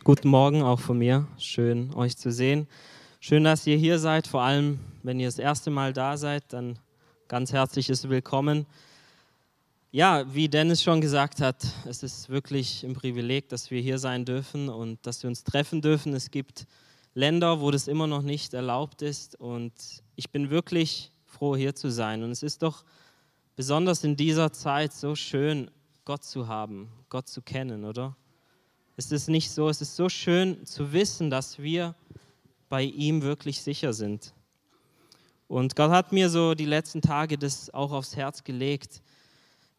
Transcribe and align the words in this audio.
Guten 0.00 0.28
Morgen 0.28 0.62
auch 0.62 0.80
von 0.80 0.98
mir. 0.98 1.28
Schön, 1.38 1.94
euch 1.94 2.16
zu 2.16 2.32
sehen. 2.32 2.66
Schön, 3.20 3.44
dass 3.44 3.66
ihr 3.66 3.76
hier 3.76 4.00
seid. 4.00 4.26
Vor 4.26 4.42
allem, 4.42 4.80
wenn 5.04 5.20
ihr 5.20 5.28
das 5.28 5.38
erste 5.38 5.70
Mal 5.70 5.92
da 5.92 6.16
seid, 6.16 6.52
dann 6.52 6.78
ganz 7.28 7.52
herzliches 7.52 8.08
Willkommen. 8.08 8.66
Ja, 9.92 10.24
wie 10.34 10.48
Dennis 10.48 10.82
schon 10.82 11.00
gesagt 11.00 11.40
hat, 11.40 11.64
es 11.86 12.02
ist 12.02 12.30
wirklich 12.30 12.82
ein 12.82 12.94
Privileg, 12.94 13.48
dass 13.48 13.70
wir 13.70 13.80
hier 13.80 13.98
sein 13.98 14.24
dürfen 14.24 14.68
und 14.68 14.98
dass 15.06 15.22
wir 15.22 15.28
uns 15.28 15.44
treffen 15.44 15.82
dürfen. 15.82 16.14
Es 16.14 16.32
gibt 16.32 16.66
Länder, 17.14 17.60
wo 17.60 17.70
das 17.70 17.86
immer 17.86 18.08
noch 18.08 18.22
nicht 18.22 18.54
erlaubt 18.54 19.02
ist 19.02 19.38
und 19.38 19.72
ich 20.16 20.30
bin 20.30 20.50
wirklich 20.50 21.12
froh, 21.26 21.54
hier 21.54 21.76
zu 21.76 21.90
sein. 21.90 22.24
Und 22.24 22.32
es 22.32 22.42
ist 22.42 22.62
doch 22.62 22.84
besonders 23.54 24.02
in 24.02 24.16
dieser 24.16 24.52
Zeit 24.52 24.92
so 24.92 25.14
schön, 25.14 25.70
Gott 26.04 26.24
zu 26.24 26.48
haben, 26.48 26.88
Gott 27.08 27.28
zu 27.28 27.42
kennen, 27.42 27.84
oder? 27.84 28.16
Es 28.96 29.10
ist 29.10 29.28
nicht 29.28 29.50
so, 29.50 29.68
es 29.68 29.80
ist 29.80 29.96
so 29.96 30.08
schön 30.08 30.64
zu 30.66 30.92
wissen, 30.92 31.30
dass 31.30 31.58
wir 31.58 31.94
bei 32.68 32.82
ihm 32.82 33.22
wirklich 33.22 33.62
sicher 33.62 33.92
sind. 33.92 34.34
Und 35.48 35.76
Gott 35.76 35.90
hat 35.90 36.12
mir 36.12 36.30
so 36.30 36.54
die 36.54 36.66
letzten 36.66 37.02
Tage 37.02 37.36
das 37.36 37.72
auch 37.74 37.92
aufs 37.92 38.16
Herz 38.16 38.44
gelegt, 38.44 39.02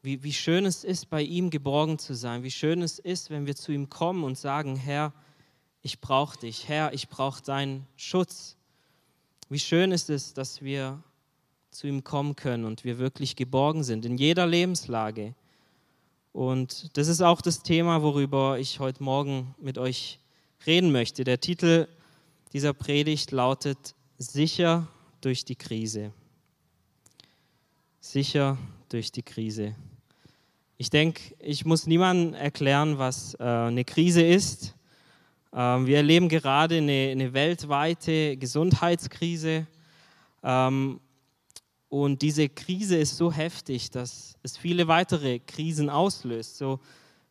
wie, 0.03 0.21
wie 0.23 0.33
schön 0.33 0.65
es 0.65 0.83
ist, 0.83 1.09
bei 1.09 1.21
ihm 1.21 1.49
geborgen 1.49 1.97
zu 1.97 2.13
sein, 2.13 2.43
wie 2.43 2.51
schön 2.51 2.81
es 2.81 2.99
ist, 2.99 3.29
wenn 3.29 3.45
wir 3.45 3.55
zu 3.55 3.71
ihm 3.71 3.89
kommen 3.89 4.23
und 4.23 4.37
sagen, 4.37 4.75
Herr, 4.75 5.13
ich 5.81 6.01
brauche 6.01 6.37
dich, 6.37 6.67
Herr, 6.67 6.93
ich 6.93 7.07
brauche 7.07 7.41
deinen 7.41 7.87
Schutz. 7.95 8.57
Wie 9.49 9.59
schön 9.59 9.91
ist 9.91 10.09
es, 10.09 10.33
dass 10.33 10.61
wir 10.61 11.01
zu 11.71 11.87
ihm 11.87 12.03
kommen 12.03 12.35
können 12.35 12.65
und 12.65 12.83
wir 12.83 12.99
wirklich 12.99 13.35
geborgen 13.35 13.83
sind 13.83 14.05
in 14.05 14.17
jeder 14.17 14.45
Lebenslage. 14.45 15.35
Und 16.33 16.97
das 16.97 17.07
ist 17.07 17.21
auch 17.21 17.41
das 17.41 17.61
Thema, 17.61 18.01
worüber 18.01 18.57
ich 18.57 18.79
heute 18.79 19.03
Morgen 19.03 19.53
mit 19.61 19.77
euch 19.77 20.19
reden 20.65 20.91
möchte. 20.91 21.23
Der 21.23 21.39
Titel 21.39 21.87
dieser 22.53 22.73
Predigt 22.73 23.31
lautet 23.31 23.93
Sicher 24.17 24.87
durch 25.21 25.45
die 25.45 25.55
Krise. 25.55 26.11
Sicher 27.99 28.57
durch 28.89 29.11
die 29.11 29.21
Krise. 29.21 29.75
Ich 30.77 30.89
denke, 30.89 31.21
ich 31.37 31.65
muss 31.65 31.85
niemandem 31.85 32.33
erklären, 32.33 32.97
was 32.97 33.35
äh, 33.35 33.43
eine 33.43 33.85
Krise 33.85 34.23
ist. 34.23 34.73
Ähm, 35.53 35.85
wir 35.85 35.97
erleben 35.97 36.29
gerade 36.29 36.77
eine, 36.77 37.09
eine 37.11 37.33
weltweite 37.33 38.37
Gesundheitskrise. 38.37 39.67
Ähm, 40.41 40.99
und 41.93 42.23
diese 42.23 42.49
Krise 42.49 42.97
ist 42.97 43.17
so 43.17 43.31
heftig, 43.31 43.91
dass 43.91 44.35
es 44.41 44.57
viele 44.57 44.87
weitere 44.87 45.37
Krisen 45.37 45.91
auslöst. 45.91 46.57
So 46.57 46.79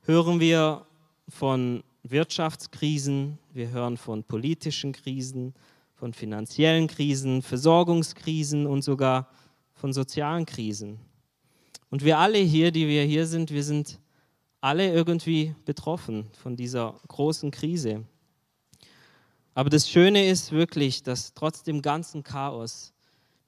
hören 0.02 0.38
wir 0.38 0.86
von 1.28 1.82
Wirtschaftskrisen, 2.05 3.40
wir 3.52 3.70
hören 3.70 3.96
von 3.96 4.22
politischen 4.22 4.92
Krisen, 4.92 5.52
von 5.96 6.12
finanziellen 6.12 6.86
Krisen, 6.86 7.42
Versorgungskrisen 7.42 8.68
und 8.68 8.83
sogar 8.83 9.27
von 9.74 9.92
sozialen 9.92 10.46
Krisen. 10.46 11.00
Und 11.90 12.05
wir 12.05 12.18
alle 12.18 12.38
hier, 12.38 12.70
die 12.70 12.86
wir 12.86 13.02
hier 13.02 13.27
sind, 13.27 13.50
wir 13.50 13.64
sind 13.64 13.98
alle 14.60 14.92
irgendwie 14.92 15.56
betroffen 15.64 16.30
von 16.40 16.55
dieser 16.55 17.00
großen 17.08 17.50
Krise. 17.50 18.05
Aber 19.55 19.70
das 19.70 19.90
Schöne 19.90 20.28
ist 20.28 20.52
wirklich, 20.52 21.02
dass 21.02 21.34
trotz 21.34 21.64
dem 21.64 21.83
ganzen 21.83 22.22
Chaos 22.22 22.92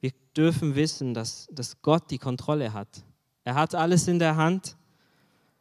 wir 0.05 0.13
dürfen 0.37 0.75
wissen, 0.75 1.15
dass, 1.15 1.49
dass 1.51 1.81
Gott 1.81 2.11
die 2.11 2.19
Kontrolle 2.19 2.75
hat. 2.75 3.03
Er 3.43 3.55
hat 3.55 3.75
alles 3.75 4.07
in 4.07 4.19
der 4.19 4.37
Hand, 4.37 4.77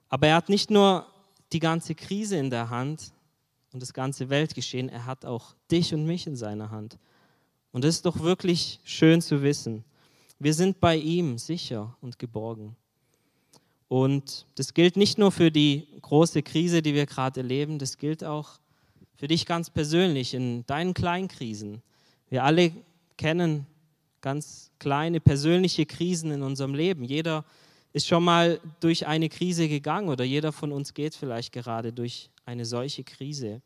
aber 0.09 0.27
er 0.27 0.35
hat 0.35 0.49
nicht 0.49 0.69
nur 0.69 1.07
die 1.53 1.59
ganze 1.59 1.95
Krise 1.95 2.35
in 2.35 2.49
der 2.49 2.69
Hand 2.69 3.13
und 3.71 3.81
das 3.81 3.93
ganze 3.93 4.27
Weltgeschehen, 4.29 4.89
er 4.89 5.05
hat 5.05 5.23
auch 5.23 5.55
dich 5.71 5.93
und 5.93 6.05
mich 6.05 6.27
in 6.27 6.35
seiner 6.35 6.71
Hand. 6.71 6.97
Und 7.71 7.85
das 7.85 7.95
ist 7.95 8.05
doch 8.05 8.19
wirklich 8.19 8.81
schön 8.83 9.21
zu 9.21 9.43
wissen. 9.43 9.85
Wir 10.39 10.53
sind 10.53 10.81
bei 10.81 10.97
ihm 10.97 11.37
sicher 11.37 11.95
und 12.01 12.19
geborgen. 12.19 12.75
Und 13.87 14.45
das 14.55 14.73
gilt 14.73 14.97
nicht 14.97 15.17
nur 15.17 15.31
für 15.31 15.51
die 15.51 15.87
große 16.01 16.43
Krise, 16.43 16.81
die 16.81 16.93
wir 16.93 17.05
gerade 17.05 17.39
erleben, 17.39 17.79
das 17.79 17.97
gilt 17.97 18.25
auch 18.25 18.59
für 19.15 19.29
dich 19.29 19.45
ganz 19.45 19.69
persönlich 19.69 20.33
in 20.33 20.65
deinen 20.65 20.93
kleinen 20.93 21.29
Krisen. 21.29 21.81
Wir 22.27 22.43
alle 22.43 22.73
kennen 23.15 23.67
ganz 24.23 24.71
kleine 24.79 25.19
persönliche 25.19 25.85
Krisen 25.85 26.31
in 26.31 26.41
unserem 26.43 26.73
Leben. 26.73 27.03
Jeder 27.03 27.43
ist 27.91 28.07
schon 28.07 28.23
mal 28.23 28.59
durch 28.79 29.05
eine 29.05 29.27
Krise 29.27 29.67
gegangen 29.67 30.07
oder 30.07 30.23
jeder 30.23 30.53
von 30.53 30.71
uns 30.71 30.93
geht 30.93 31.13
vielleicht 31.13 31.51
gerade 31.51 31.91
durch 31.91 32.29
eine 32.45 32.65
solche 32.65 33.03
Krise. 33.03 33.61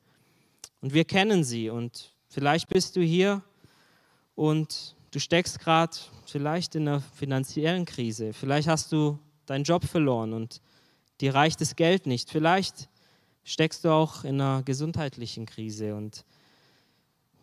Und 0.81 0.95
wir 0.95 1.05
kennen 1.05 1.43
sie 1.43 1.69
und 1.69 2.11
vielleicht 2.27 2.69
bist 2.69 2.95
du 2.95 3.01
hier 3.01 3.43
und 4.33 4.95
du 5.11 5.19
steckst 5.19 5.59
gerade 5.59 5.95
vielleicht 6.25 6.73
in 6.73 6.87
einer 6.87 7.01
finanziellen 7.01 7.85
Krise. 7.85 8.33
Vielleicht 8.33 8.67
hast 8.67 8.91
du 8.91 9.19
deinen 9.45 9.63
Job 9.63 9.85
verloren 9.85 10.33
und 10.33 10.59
dir 11.21 11.35
reicht 11.35 11.61
das 11.61 11.75
Geld 11.75 12.07
nicht. 12.07 12.31
Vielleicht 12.31 12.89
steckst 13.43 13.85
du 13.85 13.89
auch 13.89 14.23
in 14.23 14.41
einer 14.41 14.63
gesundheitlichen 14.63 15.45
Krise 15.45 15.95
und 15.95 16.25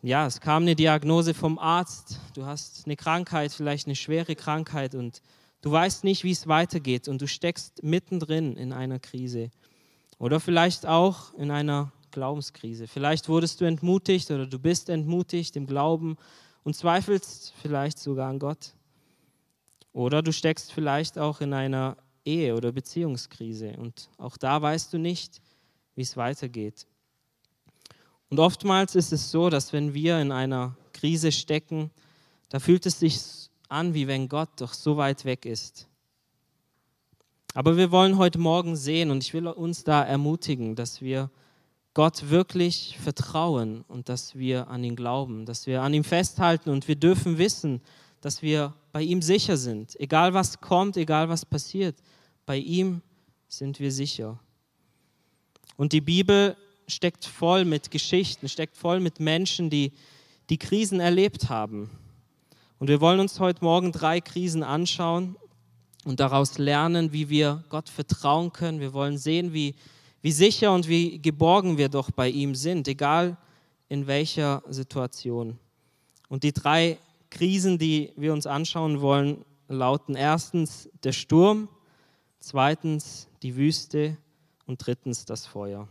ja, 0.04 0.26
es 0.26 0.42
kam 0.42 0.64
eine 0.64 0.76
Diagnose 0.76 1.32
vom 1.32 1.58
Arzt, 1.58 2.20
du 2.34 2.44
hast 2.44 2.84
eine 2.84 2.94
Krankheit, 2.94 3.52
vielleicht 3.52 3.86
eine 3.86 3.96
schwere 3.96 4.36
Krankheit 4.36 4.94
und 4.94 5.22
du 5.62 5.70
weißt 5.72 6.04
nicht, 6.04 6.24
wie 6.24 6.30
es 6.30 6.46
weitergeht 6.46 7.08
und 7.08 7.22
du 7.22 7.26
steckst 7.26 7.82
mittendrin 7.82 8.58
in 8.58 8.74
einer 8.74 8.98
Krise 8.98 9.50
oder 10.18 10.40
vielleicht 10.40 10.84
auch 10.84 11.32
in 11.34 11.50
einer 11.50 11.90
Glaubenskrise. 12.10 12.86
Vielleicht 12.86 13.30
wurdest 13.30 13.62
du 13.62 13.64
entmutigt 13.64 14.30
oder 14.30 14.46
du 14.46 14.58
bist 14.58 14.90
entmutigt 14.90 15.56
im 15.56 15.66
Glauben 15.66 16.18
und 16.64 16.76
zweifelst 16.76 17.54
vielleicht 17.62 17.98
sogar 17.98 18.28
an 18.28 18.38
Gott. 18.38 18.74
Oder 19.94 20.20
du 20.20 20.34
steckst 20.34 20.70
vielleicht 20.70 21.18
auch 21.18 21.40
in 21.40 21.54
einer 21.54 21.96
Ehe- 22.26 22.54
oder 22.54 22.72
Beziehungskrise 22.72 23.74
und 23.78 24.10
auch 24.18 24.36
da 24.36 24.60
weißt 24.60 24.92
du 24.92 24.98
nicht, 24.98 25.40
wie 25.94 26.02
es 26.02 26.14
weitergeht. 26.18 26.86
Und 28.30 28.40
oftmals 28.40 28.94
ist 28.94 29.12
es 29.12 29.30
so, 29.30 29.50
dass 29.50 29.72
wenn 29.72 29.94
wir 29.94 30.20
in 30.20 30.32
einer 30.32 30.76
Krise 30.92 31.32
stecken, 31.32 31.90
da 32.48 32.58
fühlt 32.58 32.86
es 32.86 32.98
sich 32.98 33.20
an, 33.68 33.94
wie 33.94 34.06
wenn 34.06 34.28
Gott 34.28 34.48
doch 34.56 34.72
so 34.72 34.96
weit 34.96 35.24
weg 35.24 35.44
ist. 35.46 35.88
Aber 37.54 37.76
wir 37.76 37.90
wollen 37.92 38.18
heute 38.18 38.38
Morgen 38.38 38.74
sehen 38.76 39.10
und 39.10 39.22
ich 39.22 39.32
will 39.32 39.46
uns 39.46 39.84
da 39.84 40.02
ermutigen, 40.02 40.74
dass 40.74 41.00
wir 41.00 41.30
Gott 41.94 42.28
wirklich 42.28 42.98
vertrauen 43.00 43.84
und 43.86 44.08
dass 44.08 44.34
wir 44.34 44.66
an 44.66 44.82
ihn 44.82 44.96
glauben, 44.96 45.46
dass 45.46 45.66
wir 45.66 45.82
an 45.82 45.94
ihm 45.94 46.02
festhalten 46.02 46.70
und 46.70 46.88
wir 46.88 46.96
dürfen 46.96 47.38
wissen, 47.38 47.80
dass 48.20 48.42
wir 48.42 48.74
bei 48.90 49.02
ihm 49.02 49.22
sicher 49.22 49.56
sind. 49.56 49.98
Egal 50.00 50.34
was 50.34 50.60
kommt, 50.60 50.96
egal 50.96 51.28
was 51.28 51.44
passiert, 51.44 51.96
bei 52.46 52.56
ihm 52.56 53.00
sind 53.48 53.78
wir 53.78 53.92
sicher. 53.92 54.40
Und 55.76 55.92
die 55.92 56.00
Bibel 56.00 56.56
steckt 56.86 57.24
voll 57.24 57.64
mit 57.64 57.90
Geschichten, 57.90 58.48
steckt 58.48 58.76
voll 58.76 59.00
mit 59.00 59.20
Menschen, 59.20 59.70
die 59.70 59.92
die 60.50 60.58
Krisen 60.58 61.00
erlebt 61.00 61.48
haben. 61.48 61.90
Und 62.78 62.88
wir 62.88 63.00
wollen 63.00 63.20
uns 63.20 63.40
heute 63.40 63.64
Morgen 63.64 63.92
drei 63.92 64.20
Krisen 64.20 64.62
anschauen 64.62 65.36
und 66.04 66.20
daraus 66.20 66.58
lernen, 66.58 67.12
wie 67.12 67.28
wir 67.28 67.64
Gott 67.70 67.88
vertrauen 67.88 68.52
können. 68.52 68.80
Wir 68.80 68.92
wollen 68.92 69.16
sehen, 69.16 69.52
wie, 69.52 69.74
wie 70.20 70.32
sicher 70.32 70.74
und 70.74 70.88
wie 70.88 71.20
geborgen 71.20 71.78
wir 71.78 71.88
doch 71.88 72.10
bei 72.10 72.28
ihm 72.28 72.54
sind, 72.54 72.88
egal 72.88 73.36
in 73.88 74.06
welcher 74.06 74.62
Situation. 74.68 75.58
Und 76.28 76.42
die 76.42 76.52
drei 76.52 76.98
Krisen, 77.30 77.78
die 77.78 78.12
wir 78.16 78.32
uns 78.32 78.46
anschauen 78.46 79.00
wollen, 79.00 79.44
lauten 79.68 80.14
erstens 80.14 80.88
der 81.02 81.12
Sturm, 81.12 81.68
zweitens 82.40 83.28
die 83.42 83.56
Wüste 83.56 84.16
und 84.66 84.84
drittens 84.84 85.24
das 85.24 85.46
Feuer. 85.46 85.88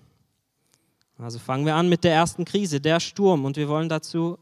Also 1.24 1.40
fangen 1.40 1.66
wir 1.66 1.76
an 1.76 1.88
mit 1.88 2.04
der 2.04 2.14
ersten 2.14 2.44
Krise, 2.44 2.82
der 2.82 3.00
Sturm. 3.00 3.46
Und 3.46 3.56
wir 3.56 3.70
wollen 3.70 3.88
dazu 3.88 4.38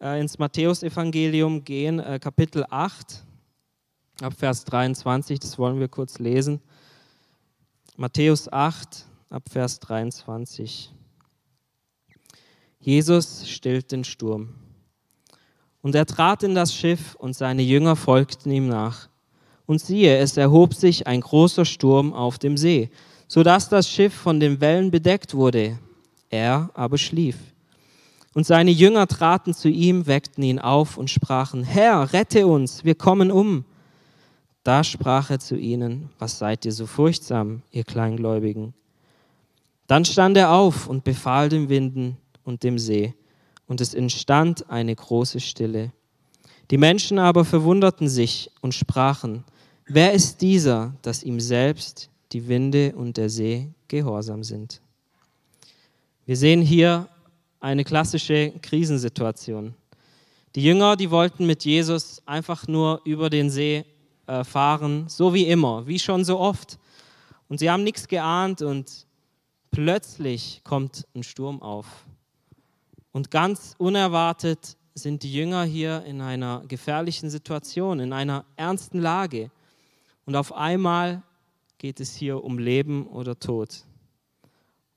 äh, 0.00 0.18
ins 0.18 0.38
Matthäusevangelium 0.38 1.64
gehen, 1.64 1.98
äh, 2.00 2.18
Kapitel 2.18 2.64
8, 2.70 3.22
ab 4.22 4.32
Vers 4.34 4.64
23. 4.64 5.38
Das 5.38 5.58
wollen 5.58 5.78
wir 5.78 5.88
kurz 5.88 6.18
lesen. 6.18 6.62
Matthäus 7.98 8.50
8, 8.50 9.04
ab 9.28 9.42
Vers 9.50 9.80
23. 9.80 10.94
Jesus 12.80 13.46
stillt 13.46 13.92
den 13.92 14.04
Sturm. 14.04 14.54
Und 15.82 15.94
er 15.94 16.06
trat 16.06 16.42
in 16.42 16.54
das 16.54 16.74
Schiff 16.74 17.16
und 17.16 17.36
seine 17.36 17.60
Jünger 17.60 17.96
folgten 17.96 18.50
ihm 18.50 18.66
nach. 18.66 19.10
Und 19.66 19.82
siehe, 19.82 20.16
es 20.16 20.38
erhob 20.38 20.72
sich 20.72 21.06
ein 21.06 21.20
großer 21.20 21.66
Sturm 21.66 22.14
auf 22.14 22.38
dem 22.38 22.56
See, 22.56 22.88
sodass 23.28 23.68
das 23.68 23.90
Schiff 23.90 24.14
von 24.14 24.40
den 24.40 24.62
Wellen 24.62 24.90
bedeckt 24.90 25.34
wurde 25.34 25.78
er 26.34 26.70
aber 26.74 26.98
schlief. 26.98 27.36
Und 28.34 28.44
seine 28.44 28.72
Jünger 28.72 29.06
traten 29.06 29.54
zu 29.54 29.68
ihm, 29.68 30.06
weckten 30.06 30.42
ihn 30.42 30.58
auf 30.58 30.98
und 30.98 31.08
sprachen, 31.08 31.62
Herr, 31.62 32.12
rette 32.12 32.46
uns, 32.46 32.84
wir 32.84 32.96
kommen 32.96 33.30
um. 33.30 33.64
Da 34.64 34.82
sprach 34.82 35.30
er 35.30 35.38
zu 35.38 35.56
ihnen, 35.56 36.10
was 36.18 36.38
seid 36.38 36.64
ihr 36.64 36.72
so 36.72 36.86
furchtsam, 36.86 37.62
ihr 37.70 37.84
Kleingläubigen? 37.84 38.74
Dann 39.86 40.04
stand 40.04 40.36
er 40.36 40.50
auf 40.52 40.88
und 40.88 41.04
befahl 41.04 41.48
dem 41.48 41.68
Winden 41.68 42.16
und 42.42 42.64
dem 42.64 42.78
See, 42.78 43.14
und 43.66 43.80
es 43.80 43.94
entstand 43.94 44.68
eine 44.68 44.94
große 44.94 45.40
Stille. 45.40 45.92
Die 46.70 46.78
Menschen 46.78 47.18
aber 47.18 47.44
verwunderten 47.44 48.08
sich 48.08 48.50
und 48.60 48.74
sprachen, 48.74 49.44
wer 49.86 50.12
ist 50.12 50.40
dieser, 50.40 50.94
dass 51.02 51.22
ihm 51.22 51.38
selbst 51.38 52.10
die 52.32 52.48
Winde 52.48 52.94
und 52.96 53.16
der 53.16 53.28
See 53.28 53.68
gehorsam 53.88 54.42
sind? 54.42 54.80
Wir 56.26 56.38
sehen 56.38 56.62
hier 56.62 57.06
eine 57.60 57.84
klassische 57.84 58.52
Krisensituation. 58.62 59.74
Die 60.54 60.62
Jünger, 60.64 60.96
die 60.96 61.10
wollten 61.10 61.44
mit 61.46 61.66
Jesus 61.66 62.22
einfach 62.24 62.66
nur 62.66 63.02
über 63.04 63.28
den 63.28 63.50
See 63.50 63.84
äh, 64.26 64.42
fahren, 64.42 65.04
so 65.06 65.34
wie 65.34 65.46
immer, 65.46 65.86
wie 65.86 65.98
schon 65.98 66.24
so 66.24 66.38
oft. 66.38 66.78
Und 67.50 67.58
sie 67.58 67.68
haben 67.70 67.84
nichts 67.84 68.08
geahnt 68.08 68.62
und 68.62 69.06
plötzlich 69.70 70.62
kommt 70.64 71.06
ein 71.14 71.24
Sturm 71.24 71.60
auf. 71.60 72.06
Und 73.12 73.30
ganz 73.30 73.74
unerwartet 73.76 74.78
sind 74.94 75.24
die 75.24 75.32
Jünger 75.34 75.64
hier 75.64 76.04
in 76.06 76.22
einer 76.22 76.62
gefährlichen 76.66 77.28
Situation, 77.28 78.00
in 78.00 78.14
einer 78.14 78.46
ernsten 78.56 78.98
Lage. 78.98 79.50
Und 80.24 80.36
auf 80.36 80.54
einmal 80.54 81.22
geht 81.76 82.00
es 82.00 82.16
hier 82.16 82.42
um 82.42 82.58
Leben 82.58 83.08
oder 83.08 83.38
Tod. 83.38 83.84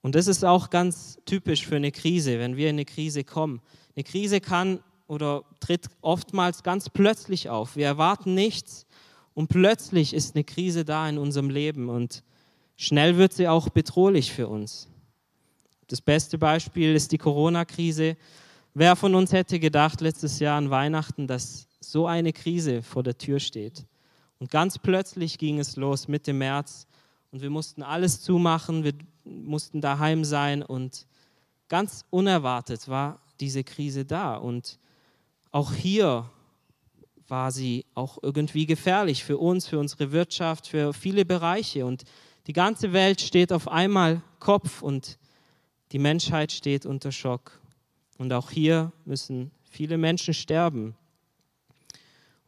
Und 0.08 0.16
das 0.16 0.28
ist 0.28 0.46
auch 0.46 0.70
ganz 0.70 1.20
typisch 1.26 1.68
für 1.68 1.76
eine 1.76 1.92
Krise, 1.92 2.40
wenn 2.40 2.56
wir 2.56 2.70
in 2.70 2.76
eine 2.76 2.86
Krise 2.86 3.26
kommen. 3.26 3.60
Eine 3.94 4.06
Krise 4.06 4.40
kann 4.40 4.80
oder 5.08 5.44
tritt 5.60 5.90
oftmals 6.00 6.64
ganz 6.64 6.90
plötzlich 6.90 7.50
auf. 7.50 7.76
Wir 7.76 7.88
erwarten 7.88 8.34
nichts 8.34 8.86
und 9.34 9.50
plötzlich 9.50 10.14
ist 10.14 10.34
eine 10.34 10.46
Krise 10.46 10.86
da 10.86 11.10
in 11.10 11.18
unserem 11.18 11.50
Leben 11.50 11.90
und 11.90 12.24
schnell 12.78 13.18
wird 13.18 13.34
sie 13.34 13.50
auch 13.50 13.68
bedrohlich 13.68 14.32
für 14.32 14.48
uns. 14.48 14.88
Das 15.88 16.00
beste 16.00 16.38
Beispiel 16.38 16.96
ist 16.96 17.12
die 17.12 17.18
Corona-Krise. 17.18 18.16
Wer 18.74 18.96
von 18.96 19.14
uns 19.14 19.34
hätte 19.34 19.60
gedacht 19.60 20.00
letztes 20.00 20.40
Jahr 20.40 20.58
an 20.58 20.70
Weihnachten, 20.70 21.28
dass 21.28 21.68
so 21.82 22.08
eine 22.08 22.32
Krise 22.32 22.82
vor 22.82 23.04
der 23.04 23.18
Tür 23.18 23.42
steht? 23.42 23.86
Und 24.40 24.52
ganz 24.52 24.80
plötzlich 24.80 25.38
ging 25.38 25.60
es 25.60 25.76
los 25.76 26.08
Mitte 26.08 26.32
März 26.32 26.88
und 27.32 27.42
wir 27.42 27.50
mussten 27.50 27.84
alles 27.84 28.22
zumachen, 28.22 28.84
wir 28.84 28.94
mussten 29.24 29.82
daheim 29.82 30.24
sein 30.24 30.64
und 30.64 31.06
ganz 31.68 32.06
unerwartet 32.10 32.88
war 32.88 33.20
diese 33.40 33.64
Krise 33.64 34.06
da. 34.06 34.36
Und 34.36 34.80
auch 35.52 35.74
hier 35.74 36.30
war 37.28 37.52
sie 37.52 37.86
auch 37.94 38.18
irgendwie 38.22 38.66
gefährlich 38.66 39.24
für 39.24 39.38
uns, 39.38 39.68
für 39.68 39.80
unsere 39.80 40.12
Wirtschaft, 40.12 40.68
für 40.68 40.94
viele 40.94 41.26
Bereiche. 41.26 41.86
Und 41.86 42.04
die 42.48 42.54
ganze 42.54 42.94
Welt 42.94 43.22
steht 43.22 43.52
auf 43.52 43.68
einmal 43.68 44.22
Kopf 44.40 44.82
und 44.82 45.18
die 45.92 46.00
Menschheit 46.00 46.52
steht 46.52 46.86
unter 46.86 47.12
Schock. 47.12 47.60
Und 48.18 48.32
auch 48.34 48.50
hier 48.50 48.92
müssen 49.06 49.52
viele 49.70 49.98
Menschen 49.98 50.34
sterben. 50.34 50.96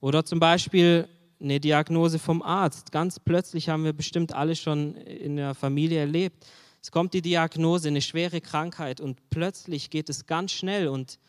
Oder 0.02 0.24
zum 0.24 0.40
Beispiel 0.40 1.08
eine 1.42 1.60
Diagnose 1.60 2.20
vom 2.20 2.42
Arzt. 2.42 2.92
Ganz 2.92 3.20
plötzlich 3.20 3.70
haben 3.70 3.84
wir 3.84 3.94
bestimmt 3.94 4.34
alle 4.34 4.56
schon 4.56 4.96
in 4.96 5.38
der 5.38 5.56
Familie 5.56 6.00
erlebt. 6.00 6.46
Es 6.82 6.92
kommt 6.92 7.14
die 7.14 7.22
Diagnose, 7.22 7.90
eine 7.90 8.02
schwere 8.02 8.42
Krankheit 8.42 9.02
und 9.02 9.30
plötzlich 9.30 9.90
geht 9.90 10.10
es 10.10 10.26
ganz 10.26 10.52
schnell 10.52 10.88
und 10.88 11.20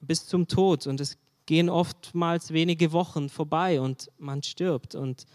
bis 0.00 0.26
zum 0.26 0.48
Tod 0.48 0.86
und 0.86 1.00
es 1.00 1.18
gehen 1.46 1.68
oftmals 1.68 2.52
wenige 2.52 2.92
Wochen 2.92 3.28
vorbei 3.28 3.80
und 3.80 4.10
man 4.18 4.42
stirbt 4.42 4.94
und 4.94 5.26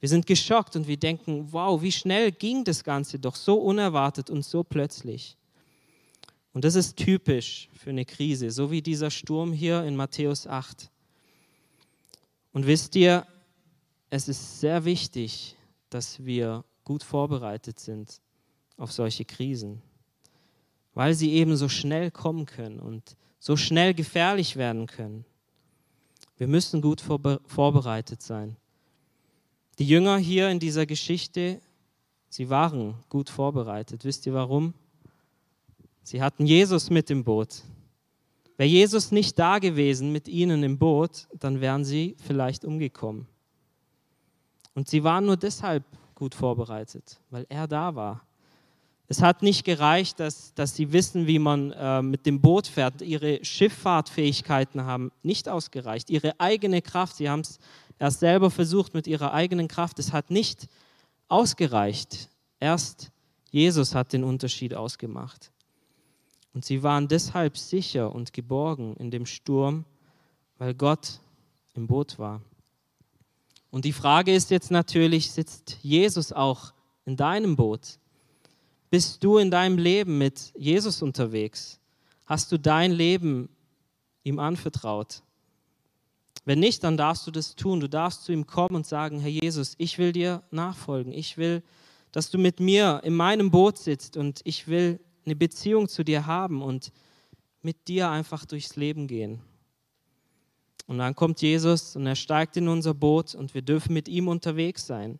wir 0.00 0.08
sind 0.08 0.26
geschockt 0.26 0.76
und 0.76 0.86
wir 0.86 0.96
denken, 0.96 1.48
wow, 1.50 1.80
wie 1.80 1.92
schnell 1.92 2.30
ging 2.30 2.64
das 2.64 2.84
Ganze 2.84 3.18
doch 3.18 3.36
so 3.36 3.56
unerwartet 3.56 4.30
und 4.30 4.44
so 4.44 4.62
plötzlich. 4.62 5.36
Und 6.52 6.64
das 6.64 6.74
ist 6.74 6.96
typisch 6.96 7.68
für 7.72 7.90
eine 7.90 8.04
Krise, 8.04 8.50
so 8.50 8.70
wie 8.70 8.82
dieser 8.82 9.10
Sturm 9.10 9.52
hier 9.52 9.82
in 9.84 9.96
Matthäus 9.96 10.46
8. 10.46 10.90
Und 12.52 12.66
wisst 12.66 12.94
ihr, 12.96 13.26
es 14.14 14.28
ist 14.28 14.60
sehr 14.60 14.84
wichtig, 14.84 15.56
dass 15.90 16.24
wir 16.24 16.64
gut 16.84 17.02
vorbereitet 17.02 17.80
sind 17.80 18.20
auf 18.76 18.92
solche 18.92 19.24
Krisen, 19.24 19.82
weil 20.94 21.14
sie 21.14 21.32
eben 21.32 21.56
so 21.56 21.68
schnell 21.68 22.12
kommen 22.12 22.46
können 22.46 22.78
und 22.78 23.16
so 23.40 23.56
schnell 23.56 23.92
gefährlich 23.92 24.54
werden 24.54 24.86
können. 24.86 25.24
Wir 26.36 26.46
müssen 26.46 26.80
gut 26.80 27.00
vorbereitet 27.00 28.22
sein. 28.22 28.56
Die 29.80 29.88
Jünger 29.88 30.18
hier 30.18 30.48
in 30.48 30.60
dieser 30.60 30.86
Geschichte, 30.86 31.60
sie 32.28 32.48
waren 32.48 32.94
gut 33.08 33.28
vorbereitet. 33.28 34.04
Wisst 34.04 34.26
ihr 34.26 34.34
warum? 34.34 34.74
Sie 36.04 36.22
hatten 36.22 36.46
Jesus 36.46 36.88
mit 36.88 37.10
im 37.10 37.24
Boot. 37.24 37.62
Wäre 38.58 38.68
Jesus 38.68 39.10
nicht 39.10 39.40
da 39.40 39.58
gewesen 39.58 40.12
mit 40.12 40.28
ihnen 40.28 40.62
im 40.62 40.78
Boot, 40.78 41.26
dann 41.36 41.60
wären 41.60 41.84
sie 41.84 42.16
vielleicht 42.24 42.64
umgekommen. 42.64 43.26
Und 44.74 44.88
sie 44.88 45.04
waren 45.04 45.26
nur 45.26 45.36
deshalb 45.36 45.84
gut 46.14 46.34
vorbereitet, 46.34 47.20
weil 47.30 47.46
er 47.48 47.66
da 47.66 47.94
war. 47.94 48.22
Es 49.06 49.20
hat 49.20 49.42
nicht 49.42 49.64
gereicht, 49.64 50.18
dass, 50.18 50.54
dass 50.54 50.74
sie 50.74 50.92
wissen, 50.92 51.26
wie 51.26 51.38
man 51.38 51.72
äh, 51.72 52.00
mit 52.02 52.24
dem 52.24 52.40
Boot 52.40 52.66
fährt. 52.66 53.02
Ihre 53.02 53.44
Schifffahrtfähigkeiten 53.44 54.84
haben 54.84 55.12
nicht 55.22 55.48
ausgereicht. 55.48 56.08
Ihre 56.08 56.40
eigene 56.40 56.80
Kraft, 56.80 57.16
sie 57.16 57.28
haben 57.28 57.40
es 57.40 57.58
erst 57.98 58.20
selber 58.20 58.50
versucht 58.50 58.94
mit 58.94 59.06
ihrer 59.06 59.32
eigenen 59.34 59.68
Kraft, 59.68 59.98
es 59.98 60.12
hat 60.12 60.30
nicht 60.30 60.68
ausgereicht. 61.28 62.30
Erst 62.60 63.10
Jesus 63.50 63.94
hat 63.94 64.12
den 64.12 64.24
Unterschied 64.24 64.74
ausgemacht. 64.74 65.52
Und 66.54 66.64
sie 66.64 66.82
waren 66.82 67.08
deshalb 67.08 67.58
sicher 67.58 68.12
und 68.12 68.32
geborgen 68.32 68.96
in 68.96 69.10
dem 69.10 69.26
Sturm, 69.26 69.84
weil 70.56 70.72
Gott 70.74 71.20
im 71.74 71.86
Boot 71.86 72.18
war. 72.18 72.40
Und 73.74 73.84
die 73.84 73.92
Frage 73.92 74.32
ist 74.32 74.52
jetzt 74.52 74.70
natürlich, 74.70 75.32
sitzt 75.32 75.78
Jesus 75.82 76.32
auch 76.32 76.72
in 77.06 77.16
deinem 77.16 77.56
Boot? 77.56 77.98
Bist 78.88 79.24
du 79.24 79.38
in 79.38 79.50
deinem 79.50 79.78
Leben 79.78 80.16
mit 80.16 80.52
Jesus 80.56 81.02
unterwegs? 81.02 81.80
Hast 82.24 82.52
du 82.52 82.56
dein 82.56 82.92
Leben 82.92 83.48
ihm 84.22 84.38
anvertraut? 84.38 85.24
Wenn 86.44 86.60
nicht, 86.60 86.84
dann 86.84 86.96
darfst 86.96 87.26
du 87.26 87.32
das 87.32 87.56
tun. 87.56 87.80
Du 87.80 87.88
darfst 87.88 88.22
zu 88.22 88.30
ihm 88.30 88.46
kommen 88.46 88.76
und 88.76 88.86
sagen, 88.86 89.18
Herr 89.18 89.28
Jesus, 89.28 89.74
ich 89.78 89.98
will 89.98 90.12
dir 90.12 90.44
nachfolgen. 90.52 91.12
Ich 91.12 91.36
will, 91.36 91.60
dass 92.12 92.30
du 92.30 92.38
mit 92.38 92.60
mir 92.60 93.00
in 93.02 93.16
meinem 93.16 93.50
Boot 93.50 93.78
sitzt 93.78 94.16
und 94.16 94.40
ich 94.44 94.68
will 94.68 95.00
eine 95.26 95.34
Beziehung 95.34 95.88
zu 95.88 96.04
dir 96.04 96.26
haben 96.26 96.62
und 96.62 96.92
mit 97.60 97.88
dir 97.88 98.08
einfach 98.08 98.44
durchs 98.44 98.76
Leben 98.76 99.08
gehen. 99.08 99.40
Und 100.86 100.98
dann 100.98 101.14
kommt 101.14 101.40
Jesus 101.40 101.96
und 101.96 102.06
er 102.06 102.16
steigt 102.16 102.56
in 102.56 102.68
unser 102.68 102.94
Boot 102.94 103.34
und 103.34 103.54
wir 103.54 103.62
dürfen 103.62 103.94
mit 103.94 104.08
ihm 104.08 104.28
unterwegs 104.28 104.86
sein. 104.86 105.18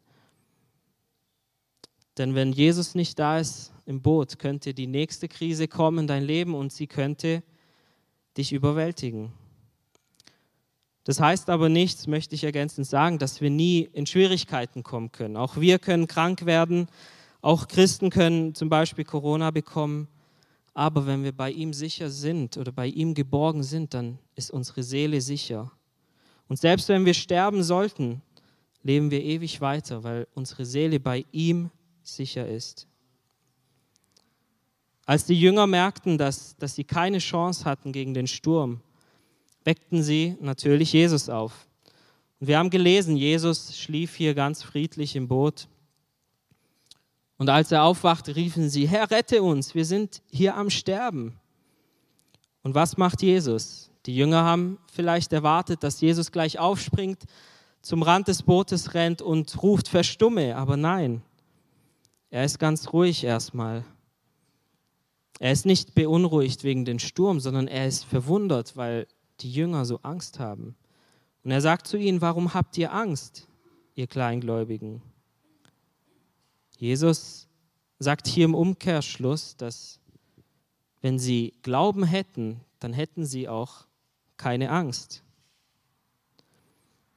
Denn 2.19 2.35
wenn 2.35 2.53
Jesus 2.53 2.95
nicht 2.95 3.19
da 3.19 3.39
ist 3.39 3.73
im 3.87 4.03
Boot, 4.03 4.39
könnte 4.39 4.75
die 4.75 4.87
nächste 4.87 5.27
Krise 5.29 5.67
kommen 5.67 6.01
in 6.01 6.07
dein 6.07 6.23
Leben 6.23 6.55
und 6.55 6.73
sie 6.73 6.87
könnte 6.87 7.43
dich 8.37 8.53
überwältigen. 8.53 9.33
Das 11.05 11.21
heißt 11.21 11.51
aber 11.51 11.69
nichts, 11.69 12.07
möchte 12.07 12.35
ich 12.35 12.45
ergänzend 12.45 12.87
sagen, 12.87 13.19
dass 13.19 13.41
wir 13.41 13.51
nie 13.51 13.89
in 13.93 14.07
Schwierigkeiten 14.07 14.83
kommen 14.83 15.13
können. 15.13 15.37
Auch 15.37 15.57
wir 15.57 15.79
können 15.79 16.09
krank 16.09 16.47
werden, 16.47 16.89
auch 17.43 17.69
Christen 17.69 18.09
können 18.09 18.55
zum 18.55 18.71
Beispiel 18.71 19.05
Corona 19.05 19.51
bekommen. 19.51 20.09
Aber 20.75 21.07
wenn 21.07 21.23
wir 21.23 21.33
bei 21.33 21.53
ihm 21.53 21.73
sicher 21.73 22.11
sind 22.11 22.57
oder 22.57 22.73
bei 22.73 22.89
ihm 22.89 23.15
geborgen 23.15 23.63
sind, 23.63 23.95
dann 23.95 24.19
ist 24.35 24.51
unsere 24.51 24.83
Seele 24.83 25.21
sicher. 25.21 25.71
Und 26.49 26.59
selbst 26.59 26.89
wenn 26.89 27.05
wir 27.05 27.15
sterben 27.15 27.63
sollten, 27.63 28.21
leben 28.83 29.11
wir 29.11 29.23
ewig 29.23 29.61
weiter, 29.61 30.03
weil 30.03 30.27
unsere 30.35 30.65
Seele 30.65 31.01
bei 31.01 31.25
ihm 31.33 31.71
sicher 32.03 32.47
ist. 32.47 32.87
Als 35.07 35.25
die 35.27 35.39
Jünger 35.39 35.67
merkten, 35.67 36.19
dass, 36.19 36.57
dass 36.57 36.75
sie 36.75 36.85
keine 36.85 37.19
Chance 37.19 37.65
hatten 37.65 37.93
gegen 37.93 38.15
den 38.15 38.27
Sturm, 38.27 38.81
weckten 39.65 40.03
sie 40.03 40.37
natürlich 40.41 40.93
Jesus 40.93 41.29
auf. 41.29 41.67
Und 42.41 42.49
wir 42.49 42.59
haben 42.59 42.71
gelesen, 42.71 43.17
Jesus 43.17 43.77
schlief 43.79 44.15
hier 44.15 44.35
ganz 44.35 44.63
friedlich 44.63 45.15
im 45.15 45.29
Boot. 45.29 45.69
Und 47.37 47.49
als 47.49 47.73
er 47.73 47.85
aufwachte, 47.85 48.37
riefen 48.37 48.69
sie, 48.69 48.87
Herr, 48.87 49.11
rette 49.11 49.43
uns, 49.43 49.75
wir 49.75 49.85
sind 49.85 50.23
hier 50.31 50.57
am 50.57 50.71
Sterben. 50.71 51.39
Und 52.63 52.75
was 52.75 52.97
macht 52.97 53.23
Jesus? 53.23 53.91
Die 54.07 54.15
Jünger 54.15 54.45
haben 54.45 54.79
vielleicht 54.91 55.33
erwartet, 55.33 55.83
dass 55.83 56.01
Jesus 56.01 56.31
gleich 56.31 56.59
aufspringt, 56.59 57.25
zum 57.81 58.03
Rand 58.03 58.29
des 58.29 58.43
Bootes 58.43 58.95
rennt 58.95 59.21
und 59.21 59.63
ruft, 59.63 59.89
verstumme, 59.89 60.57
aber 60.57 60.77
nein, 60.77 61.23
er 62.31 62.45
ist 62.45 62.59
ganz 62.59 62.93
ruhig 62.93 63.25
erstmal. 63.25 63.85
Er 65.39 65.53
ist 65.53 65.67
nicht 65.67 65.95
beunruhigt 65.95 66.65
wegen 66.65 66.85
dem 66.85 66.99
Sturm, 66.99 67.41
sondern 67.41 67.69
er 67.69 67.87
ist 67.87 68.05
verwundert, 68.05 68.77
weil 68.77 69.07
die 69.41 69.53
Jünger 69.53 69.85
so 69.85 69.99
Angst 70.03 70.39
haben. 70.39 70.77
Und 71.43 71.51
er 71.51 71.61
sagt 71.61 71.87
zu 71.87 71.99
ihnen, 71.99 72.21
warum 72.21 72.55
habt 72.55 72.79
ihr 72.79 72.93
Angst, 72.93 73.47
ihr 73.95 74.07
Kleingläubigen? 74.07 75.03
Jesus 76.79 77.49
sagt 77.99 78.27
hier 78.27 78.45
im 78.45 78.55
Umkehrschluss, 78.55 79.57
dass 79.57 80.01
wenn 81.01 81.19
sie 81.19 81.55
Glauben 81.63 82.05
hätten, 82.05 82.61
dann 82.81 82.93
hätten 82.93 83.25
sie 83.25 83.49
auch 83.49 83.87
keine 84.37 84.71
Angst. 84.71 85.23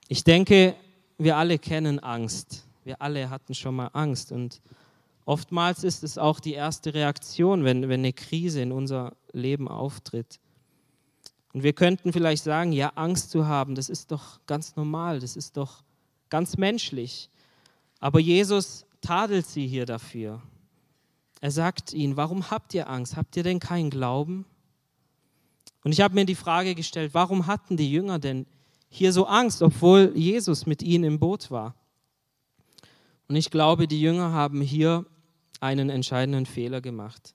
Ich 0.08 0.24
denke, 0.24 0.76
wir 1.18 1.38
alle 1.38 1.60
kennen 1.60 2.00
Angst. 2.00 2.66
Wir 2.84 3.02
alle 3.02 3.30
hatten 3.30 3.54
schon 3.54 3.76
mal 3.76 3.90
Angst. 3.94 4.32
Und 4.32 4.62
oftmals 5.26 5.84
ist 5.84 6.04
es 6.04 6.18
auch 6.18 6.40
die 6.40 6.54
erste 6.54 6.94
Reaktion, 6.94 7.64
wenn, 7.64 7.90
wenn 7.90 8.02
eine 8.02 8.14
Krise 8.14 8.62
in 8.62 8.72
unser 8.72 9.16
Leben 9.34 9.68
auftritt. 9.68 10.40
Und 11.54 11.64
wir 11.64 11.74
könnten 11.74 12.14
vielleicht 12.14 12.44
sagen, 12.44 12.72
ja, 12.72 12.90
Angst 12.96 13.32
zu 13.32 13.48
haben, 13.48 13.76
das 13.76 13.90
ist 13.90 14.12
doch 14.12 14.40
ganz 14.46 14.76
normal, 14.76 15.20
das 15.20 15.36
ist 15.36 15.58
doch 15.58 15.84
ganz 16.30 16.58
menschlich. 16.58 17.30
Aber 18.00 18.20
Jesus 18.20 18.86
tadelt 19.08 19.48
sie 19.48 19.66
hier 19.66 19.86
dafür. 19.86 20.42
Er 21.40 21.52
sagt 21.52 21.94
ihnen, 21.94 22.18
warum 22.18 22.52
habt 22.52 22.74
ihr 22.74 22.90
Angst? 22.90 23.16
Habt 23.16 23.38
ihr 23.38 23.44
denn 23.44 23.62
keinen 23.62 23.90
Glauben? 23.90 24.46
Und 25.86 25.94
ich 25.94 26.02
habe 26.02 26.14
mir 26.14 26.26
die 26.26 26.36
Frage 26.36 26.76
gestellt, 26.76 27.14
warum 27.14 27.48
hatten 27.48 27.78
die 27.78 27.90
Jünger 27.90 28.20
denn 28.20 28.46
hier 28.90 29.14
so 29.14 29.26
Angst, 29.26 29.62
obwohl 29.62 30.12
Jesus 30.14 30.66
mit 30.66 30.84
ihnen 30.84 31.06
im 31.06 31.20
Boot 31.20 31.52
war? 31.52 31.76
Und 33.30 33.38
ich 33.38 33.50
glaube, 33.50 33.88
die 33.88 34.02
Jünger 34.02 34.34
haben 34.34 34.60
hier 34.60 35.06
einen 35.62 35.90
entscheidenden 35.90 36.46
Fehler 36.46 36.82
gemacht. 36.82 37.34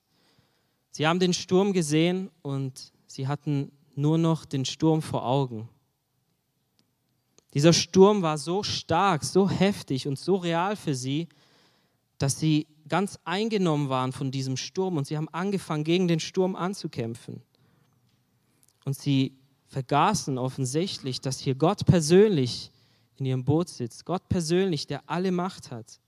Sie 0.91 1.07
haben 1.07 1.21
den 1.21 1.33
Sturm 1.33 1.73
gesehen 1.73 2.31
und 2.43 2.93
sie 3.07 3.29
hatten 3.29 3.73
nur 3.95 4.19
noch 4.19 4.45
den 4.45 4.67
Sturm 4.67 5.01
vor 5.01 5.25
Augen. 5.25 5.71
Dieser 7.55 7.73
Sturm 7.73 8.21
war 8.21 8.37
so 8.37 8.63
stark, 8.63 9.25
so 9.25 9.49
heftig 9.49 10.07
und 10.07 10.19
so 10.19 10.37
real 10.37 10.77
für 10.77 10.95
sie, 10.95 11.29
dass 12.23 12.39
sie 12.39 12.69
ganz 12.89 13.19
eingenommen 13.25 13.89
waren 13.89 14.13
von 14.13 14.31
diesem 14.31 14.57
Sturm 14.57 14.97
und 14.97 15.09
sie 15.09 15.17
haben 15.17 15.29
angefangen, 15.31 15.83
gegen 15.83 16.07
den 16.07 16.21
Sturm 16.21 16.55
anzukämpfen. 16.55 17.43
Und 18.85 18.97
sie 18.97 19.35
vergaßen 19.67 20.39
offensichtlich, 20.39 21.21
dass 21.21 21.41
hier 21.41 21.57
Gott 21.57 21.85
persönlich 21.85 22.71
in 23.17 23.27
ihrem 23.27 23.45
Boot 23.45 23.69
sitzt, 23.69 24.05
Gott 24.05 24.29
persönlich, 24.29 24.87
der 24.87 25.03
alle 25.11 25.33
Macht 25.33 25.73
hat. 25.73 25.99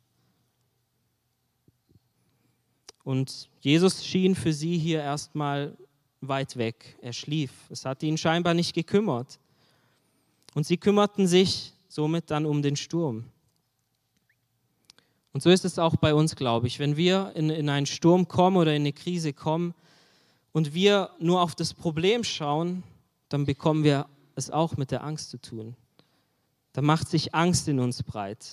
Und 3.02 3.50
Jesus 3.60 4.06
schien 4.06 4.36
für 4.36 4.52
sie 4.52 4.78
hier 4.78 5.00
erstmal 5.00 5.76
weit 6.20 6.56
weg. 6.56 6.96
Er 7.02 7.12
schlief. 7.12 7.50
Es 7.70 7.84
hat 7.84 8.02
ihn 8.04 8.16
scheinbar 8.16 8.54
nicht 8.54 8.72
gekümmert. 8.72 9.40
Und 10.54 10.64
sie 10.64 10.76
kümmerten 10.76 11.26
sich 11.26 11.72
somit 11.88 12.30
dann 12.30 12.46
um 12.46 12.62
den 12.62 12.76
Sturm. 12.76 13.24
Und 15.34 15.42
so 15.42 15.50
ist 15.50 15.64
es 15.64 15.80
auch 15.80 15.96
bei 15.96 16.14
uns, 16.14 16.36
glaube 16.36 16.68
ich. 16.68 16.78
Wenn 16.78 16.96
wir 16.96 17.32
in, 17.34 17.50
in 17.50 17.68
einen 17.68 17.86
Sturm 17.86 18.28
kommen 18.28 18.56
oder 18.56 18.72
in 18.72 18.82
eine 18.82 18.92
Krise 18.92 19.32
kommen 19.32 19.74
und 20.52 20.74
wir 20.74 21.10
nur 21.18 21.42
auf 21.42 21.56
das 21.56 21.74
Problem 21.74 22.22
schauen, 22.22 22.84
dann 23.28 23.44
bekommen 23.44 23.82
wir 23.82 24.06
es 24.36 24.50
auch 24.50 24.76
mit 24.76 24.92
der 24.92 25.02
Angst 25.02 25.30
zu 25.30 25.38
tun. 25.38 25.74
Da 26.72 26.82
macht 26.82 27.08
sich 27.08 27.34
Angst 27.34 27.66
in 27.66 27.80
uns 27.80 28.04
breit. 28.04 28.46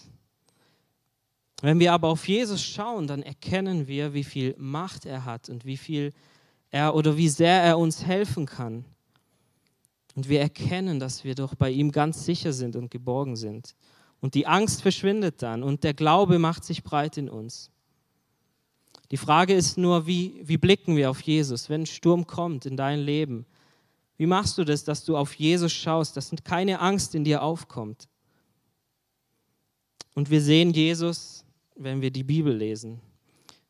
Wenn 1.61 1.79
wir 1.79 1.93
aber 1.93 2.07
auf 2.07 2.27
Jesus 2.27 2.63
schauen, 2.63 3.05
dann 3.05 3.21
erkennen 3.21 3.87
wir, 3.87 4.15
wie 4.15 4.23
viel 4.23 4.55
Macht 4.57 5.05
er 5.05 5.23
hat 5.23 5.49
und 5.49 5.65
wie 5.65 5.77
viel 5.77 6.11
er 6.71 6.95
oder 6.95 7.15
wie 7.15 7.29
sehr 7.29 7.61
er 7.61 7.77
uns 7.77 8.05
helfen 8.05 8.47
kann. 8.47 8.85
Und 10.15 10.29
wir 10.29 10.41
erkennen, 10.41 10.99
dass 10.99 11.23
wir 11.23 11.35
doch 11.35 11.53
bei 11.53 11.69
ihm 11.69 11.91
ganz 11.91 12.25
sicher 12.25 12.53
sind 12.53 12.75
und 12.75 12.89
geborgen 12.89 13.35
sind. 13.35 13.75
Und 14.21 14.35
die 14.35 14.47
Angst 14.47 14.81
verschwindet 14.81 15.41
dann 15.41 15.63
und 15.63 15.83
der 15.83 15.93
Glaube 15.93 16.39
macht 16.39 16.63
sich 16.63 16.83
breit 16.83 17.17
in 17.17 17.29
uns. 17.29 17.71
Die 19.09 19.17
Frage 19.17 19.53
ist 19.53 19.77
nur, 19.77 20.07
wie, 20.07 20.39
wie 20.43 20.57
blicken 20.57 20.95
wir 20.95 21.09
auf 21.09 21.21
Jesus, 21.21 21.69
wenn 21.69 21.81
ein 21.81 21.85
Sturm 21.85 22.27
kommt 22.27 22.65
in 22.65 22.77
dein 22.77 22.99
Leben? 22.99 23.45
Wie 24.15 24.25
machst 24.25 24.57
du 24.57 24.63
das, 24.63 24.83
dass 24.83 25.03
du 25.03 25.17
auf 25.17 25.33
Jesus 25.33 25.73
schaust, 25.73 26.15
dass 26.15 26.31
keine 26.43 26.79
Angst 26.79 27.13
in 27.13 27.25
dir 27.25 27.41
aufkommt? 27.41 28.07
Und 30.13 30.29
wir 30.29 30.41
sehen 30.41 30.71
Jesus, 30.71 31.43
wenn 31.75 32.01
wir 32.01 32.11
die 32.11 32.23
Bibel 32.23 32.55
lesen. 32.55 33.01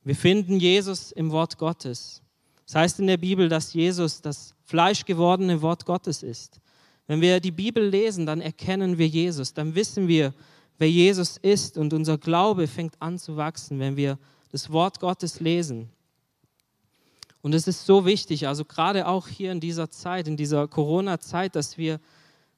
Wir 0.03 0.15
finden 0.15 0.59
Jesus 0.59 1.11
im 1.11 1.31
Wort 1.31 1.57
Gottes. 1.57 2.21
Es 2.67 2.75
heißt 2.75 2.99
in 2.99 3.07
der 3.07 3.17
Bibel, 3.17 3.49
dass 3.49 3.73
Jesus 3.73 4.21
das 4.21 4.55
fleischgewordene 4.65 5.61
Wort 5.61 5.85
Gottes 5.85 6.23
ist. 6.23 6.60
Wenn 7.07 7.21
wir 7.21 7.39
die 7.39 7.51
Bibel 7.51 7.87
lesen, 7.87 8.25
dann 8.25 8.41
erkennen 8.41 8.97
wir 8.97 9.07
Jesus, 9.07 9.53
dann 9.53 9.75
wissen 9.75 10.07
wir, 10.07 10.33
wer 10.77 10.89
Jesus 10.89 11.37
ist 11.37 11.77
und 11.77 11.93
unser 11.93 12.17
Glaube 12.17 12.67
fängt 12.67 12.95
an 12.99 13.19
zu 13.19 13.37
wachsen, 13.37 13.79
wenn 13.79 13.97
wir 13.97 14.17
das 14.51 14.71
Wort 14.71 14.99
Gottes 14.99 15.39
lesen. 15.39 15.89
Und 17.41 17.53
es 17.53 17.67
ist 17.67 17.85
so 17.85 18.05
wichtig, 18.05 18.47
also 18.47 18.65
gerade 18.65 19.07
auch 19.07 19.27
hier 19.27 19.51
in 19.51 19.59
dieser 19.59 19.89
Zeit, 19.89 20.27
in 20.27 20.37
dieser 20.37 20.67
Corona-Zeit, 20.67 21.55
dass 21.55 21.77
wir 21.77 21.99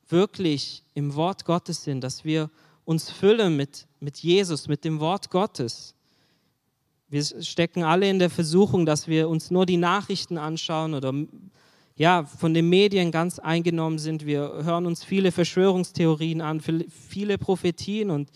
wirklich 0.10 0.84
im 0.94 1.16
Wort 1.16 1.46
Gottes 1.46 1.84
sind, 1.84 2.02
dass 2.02 2.26
wir 2.26 2.50
uns 2.86 3.10
füllen 3.10 3.56
mit, 3.56 3.88
mit 4.00 4.18
Jesus, 4.20 4.68
mit 4.68 4.84
dem 4.84 5.00
Wort 5.00 5.30
Gottes. 5.30 5.96
Wir 7.08 7.24
stecken 7.24 7.84
alle 7.84 8.10
in 8.10 8.20
der 8.20 8.30
Versuchung, 8.30 8.86
dass 8.86 9.08
wir 9.08 9.30
uns 9.30 9.52
nur 9.52 9.66
die 9.66 9.78
Nachrichten 9.78 10.38
anschauen 10.38 10.94
oder 10.94 11.14
ja, 11.96 12.24
von 12.24 12.54
den 12.54 12.70
Medien 12.70 13.12
ganz 13.12 13.40
eingenommen 13.40 14.00
sind. 14.00 14.26
Wir 14.26 14.42
hören 14.64 14.86
uns 14.86 15.04
viele 15.04 15.32
Verschwörungstheorien 15.32 16.42
an, 16.42 16.62
viele 16.62 17.38
Prophetien 17.38 18.10
und 18.10 18.32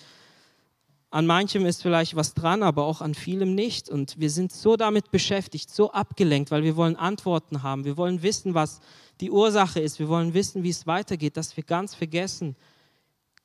an 1.10 1.26
manchem 1.26 1.66
ist 1.66 1.82
vielleicht 1.82 2.16
was 2.16 2.34
dran, 2.34 2.64
aber 2.64 2.86
auch 2.86 3.02
an 3.02 3.16
vielem 3.16 3.56
nicht. 3.56 3.90
Und 3.90 4.20
wir 4.20 4.30
sind 4.30 4.52
so 4.52 4.76
damit 4.76 5.10
beschäftigt, 5.10 5.70
so 5.70 5.92
abgelenkt, 5.92 6.52
weil 6.52 6.64
wir 6.64 6.76
wollen 6.76 6.98
Antworten 6.98 7.64
haben. 7.64 7.86
Wir 7.86 7.96
wollen 7.96 8.22
wissen, 8.24 8.54
was 8.54 8.82
die 9.22 9.32
Ursache 9.32 9.80
ist. 9.80 10.00
Wir 10.00 10.10
wollen 10.10 10.34
wissen, 10.34 10.64
wie 10.64 10.70
es 10.70 10.86
weitergeht, 10.86 11.38
dass 11.38 11.56
wir 11.56 11.64
ganz 11.64 11.96
vergessen, 11.96 12.58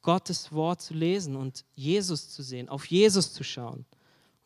Gottes 0.02 0.50
Wort 0.50 0.82
zu 0.82 0.94
lesen 0.94 1.36
und 1.36 1.64
Jesus 1.74 2.28
zu 2.30 2.42
sehen, 2.42 2.68
auf 2.68 2.86
Jesus 2.86 3.32
zu 3.32 3.44
schauen. 3.44 3.86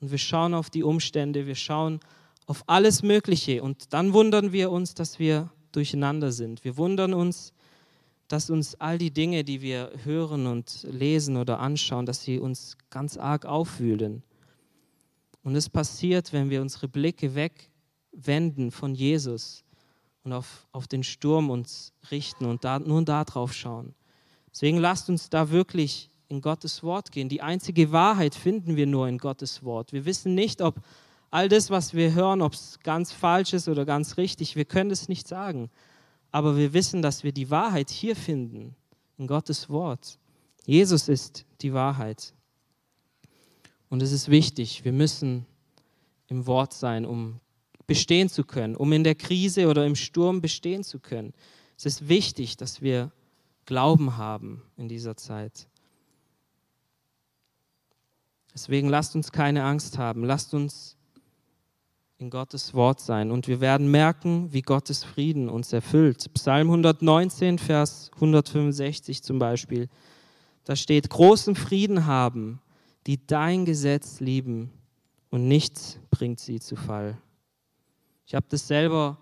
Und 0.01 0.11
wir 0.11 0.19
schauen 0.19 0.53
auf 0.53 0.69
die 0.69 0.83
Umstände, 0.83 1.47
wir 1.47 1.55
schauen 1.55 2.01
auf 2.45 2.65
alles 2.67 3.03
Mögliche. 3.03 3.63
Und 3.63 3.95
dann 3.95 4.13
wundern 4.13 4.53
wir 4.53 4.71
uns, 4.71 4.93
dass 4.93 5.19
wir 5.19 5.51
durcheinander 5.76 6.33
sind. 6.33 6.64
Wir 6.64 6.76
wundern 6.76 7.14
uns, 7.14 7.52
dass 8.28 8.50
uns 8.50 8.75
all 8.76 8.99
die 8.99 9.12
Dinge, 9.12 9.45
die 9.45 9.61
wir 9.61 9.92
hören 10.02 10.47
und 10.47 10.87
lesen 10.90 11.37
oder 11.37 11.61
anschauen, 11.61 12.06
dass 12.06 12.23
sie 12.23 12.38
uns 12.38 12.76
ganz 12.90 13.16
arg 13.16 13.45
aufwühlen. 13.45 14.23
Und 15.42 15.54
es 15.54 15.68
passiert, 15.68 16.33
wenn 16.33 16.50
wir 16.50 16.61
unsere 16.61 16.88
Blicke 16.88 17.37
wegwenden 17.37 18.73
von 18.73 18.95
Jesus 18.95 19.62
und 20.25 20.33
auf, 20.33 20.66
auf 20.73 20.88
den 20.88 21.04
Sturm 21.04 21.50
uns 21.50 21.92
richten 22.11 22.47
und 22.47 22.64
da, 22.64 22.80
nur 22.80 23.04
darauf 23.04 23.52
schauen. 23.52 23.95
Deswegen 24.50 24.78
lasst 24.78 25.09
uns 25.09 25.30
da 25.30 25.50
wirklich 25.50 26.11
in 26.28 26.40
Gottes 26.40 26.83
Wort 26.83 27.12
gehen. 27.12 27.28
Die 27.28 27.42
einzige 27.42 27.92
Wahrheit 27.92 28.35
finden 28.35 28.75
wir 28.75 28.87
nur 28.87 29.06
in 29.06 29.18
Gottes 29.18 29.62
Wort. 29.62 29.92
Wir 29.92 30.04
wissen 30.04 30.35
nicht, 30.35 30.62
ob 30.62 30.80
all 31.37 31.50
das, 31.50 31.69
was 31.69 31.93
wir 31.93 32.14
hören, 32.14 32.40
ob 32.40 32.55
es 32.55 32.78
ganz 32.83 33.12
falsch 33.12 33.52
ist 33.52 33.69
oder 33.69 33.85
ganz 33.85 34.16
richtig, 34.16 34.57
wir 34.57 34.64
können 34.64 34.90
es 34.90 35.07
nicht 35.07 35.28
sagen. 35.28 35.69
Aber 36.31 36.57
wir 36.57 36.73
wissen, 36.73 37.02
dass 37.02 37.25
wir 37.25 37.33
die 37.33 37.50
Wahrheit 37.50 37.90
hier 37.90 38.16
finden, 38.16 38.75
in 39.19 39.26
Gottes 39.26 39.69
Wort. 39.69 40.19
Jesus 40.64 41.11
ist 41.11 41.45
die 41.61 41.75
Wahrheit. 41.75 42.33
Und 43.90 44.02
es 44.02 44.12
ist 44.12 44.31
wichtig, 44.31 44.87
wir 44.87 44.93
müssen 44.93 45.45
im 46.28 46.47
Wort 46.47 46.73
sein, 46.73 47.05
um 47.05 47.38
bestehen 47.87 48.31
zu 48.31 48.43
können, 48.43 48.75
um 48.75 48.90
in 48.95 49.05
der 49.05 49.14
Krise 49.14 49.69
oder 49.69 49.85
im 49.85 49.95
Sturm 49.95 50.40
bestehen 50.40 50.85
zu 50.85 51.00
können. 51.00 51.35
Es 51.76 51.85
ist 51.85 52.09
wichtig, 52.09 52.57
dass 52.57 52.81
wir 52.81 53.12
Glauben 53.66 54.16
haben 54.16 54.62
in 54.78 54.88
dieser 54.88 55.19
Zeit. 55.19 55.69
Deswegen 58.55 58.88
lasst 58.88 59.14
uns 59.14 59.33
keine 59.33 59.64
Angst 59.64 59.99
haben. 59.99 60.25
Lasst 60.25 60.55
uns 60.55 60.96
in 62.19 62.31
Gottes 62.31 62.73
Wort 62.73 63.01
sein 63.01 63.31
und 63.31 63.47
wir 63.47 63.61
werden 63.61 63.91
merken, 63.91 64.51
wie 64.51 64.63
Gottes 64.63 65.05
Frieden 65.05 65.51
uns 65.51 65.73
erfüllt. 65.75 66.33
Psalm 66.33 66.69
119, 66.69 67.59
Vers 67.59 68.11
165 68.15 69.23
zum 69.23 69.39
Beispiel. 69.39 69.89
Da 70.65 70.77
steht, 70.77 71.11
großen 71.11 71.55
Frieden 71.55 72.07
haben, 72.07 72.61
die 73.07 73.27
dein 73.27 73.67
Gesetz 73.67 74.21
lieben 74.21 74.73
und 75.31 75.47
nichts 75.47 75.99
bringt 76.11 76.41
sie 76.41 76.59
zu 76.59 76.75
Fall. 76.75 77.19
Ich 78.27 78.35
habe 78.35 78.47
das 78.49 78.67
selber 78.67 79.19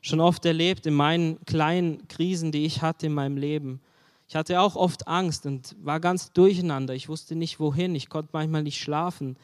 schon 0.00 0.20
oft 0.20 0.46
erlebt 0.46 0.86
in 0.86 0.94
meinen 0.94 1.44
kleinen 1.44 2.08
Krisen, 2.08 2.50
die 2.50 2.64
ich 2.64 2.80
hatte 2.80 3.06
in 3.06 3.12
meinem 3.12 3.36
Leben. 3.36 3.80
Ich 4.26 4.36
hatte 4.36 4.60
auch 4.60 4.74
oft 4.74 5.06
Angst 5.06 5.44
und 5.44 5.76
war 5.82 6.00
ganz 6.00 6.32
durcheinander. 6.32 6.94
Ich 6.94 7.10
wusste 7.10 7.36
nicht 7.36 7.60
wohin. 7.60 7.94
Ich 7.94 8.08
konnte 8.08 8.30
manchmal 8.32 8.62
nicht 8.62 8.80
schlafen. 8.80 9.36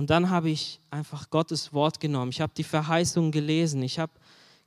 Und 0.00 0.08
dann 0.08 0.30
habe 0.30 0.48
ich 0.48 0.80
einfach 0.88 1.28
Gottes 1.28 1.74
Wort 1.74 2.00
genommen. 2.00 2.30
Ich 2.30 2.40
habe 2.40 2.54
die 2.56 2.64
Verheißung 2.64 3.32
gelesen. 3.32 3.82
Ich 3.82 3.98
habe 3.98 4.12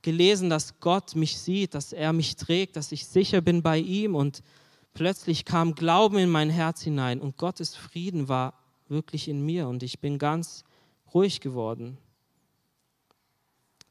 gelesen, 0.00 0.48
dass 0.48 0.78
Gott 0.78 1.16
mich 1.16 1.40
sieht, 1.40 1.74
dass 1.74 1.92
er 1.92 2.12
mich 2.12 2.36
trägt, 2.36 2.76
dass 2.76 2.92
ich 2.92 3.04
sicher 3.04 3.40
bin 3.40 3.60
bei 3.60 3.78
ihm. 3.78 4.14
Und 4.14 4.44
plötzlich 4.92 5.44
kam 5.44 5.74
Glauben 5.74 6.18
in 6.18 6.30
mein 6.30 6.50
Herz 6.50 6.82
hinein 6.82 7.20
und 7.20 7.36
Gottes 7.36 7.74
Frieden 7.74 8.28
war 8.28 8.54
wirklich 8.86 9.26
in 9.26 9.44
mir. 9.44 9.66
Und 9.66 9.82
ich 9.82 9.98
bin 9.98 10.20
ganz 10.20 10.62
ruhig 11.12 11.40
geworden. 11.40 11.98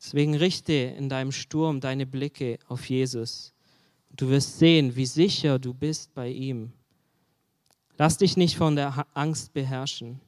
Deswegen 0.01 0.35
richte 0.35 0.71
in 0.71 1.09
deinem 1.09 1.33
Sturm 1.33 1.81
deine 1.81 2.05
Blicke 2.05 2.57
auf 2.69 2.89
Jesus. 2.89 3.51
Du 4.15 4.29
wirst 4.29 4.59
sehen, 4.59 4.95
wie 4.95 5.05
sicher 5.05 5.59
du 5.59 5.73
bist 5.73 6.13
bei 6.13 6.29
ihm. 6.29 6.71
Lass 7.97 8.17
dich 8.17 8.37
nicht 8.37 8.55
von 8.55 8.77
der 8.77 9.05
Angst 9.13 9.51
beherrschen. 9.51 10.21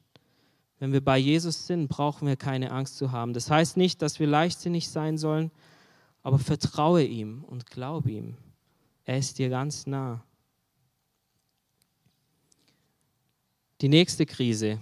Wenn 0.78 0.92
wir 0.92 1.02
bei 1.02 1.16
Jesus 1.18 1.66
sind, 1.66 1.88
brauchen 1.88 2.28
wir 2.28 2.36
keine 2.36 2.70
Angst 2.70 2.98
zu 2.98 3.12
haben. 3.12 3.32
Das 3.32 3.50
heißt 3.50 3.76
nicht, 3.76 4.02
dass 4.02 4.20
wir 4.20 4.26
leichtsinnig 4.26 4.88
sein 4.90 5.16
sollen, 5.16 5.50
aber 6.22 6.38
vertraue 6.38 7.02
ihm 7.02 7.44
und 7.44 7.66
glaub 7.66 8.06
ihm. 8.06 8.36
Er 9.04 9.18
ist 9.18 9.38
dir 9.38 9.48
ganz 9.48 9.86
nah. 9.86 10.22
Die 13.80 13.88
nächste 13.88 14.26
Krise, 14.26 14.78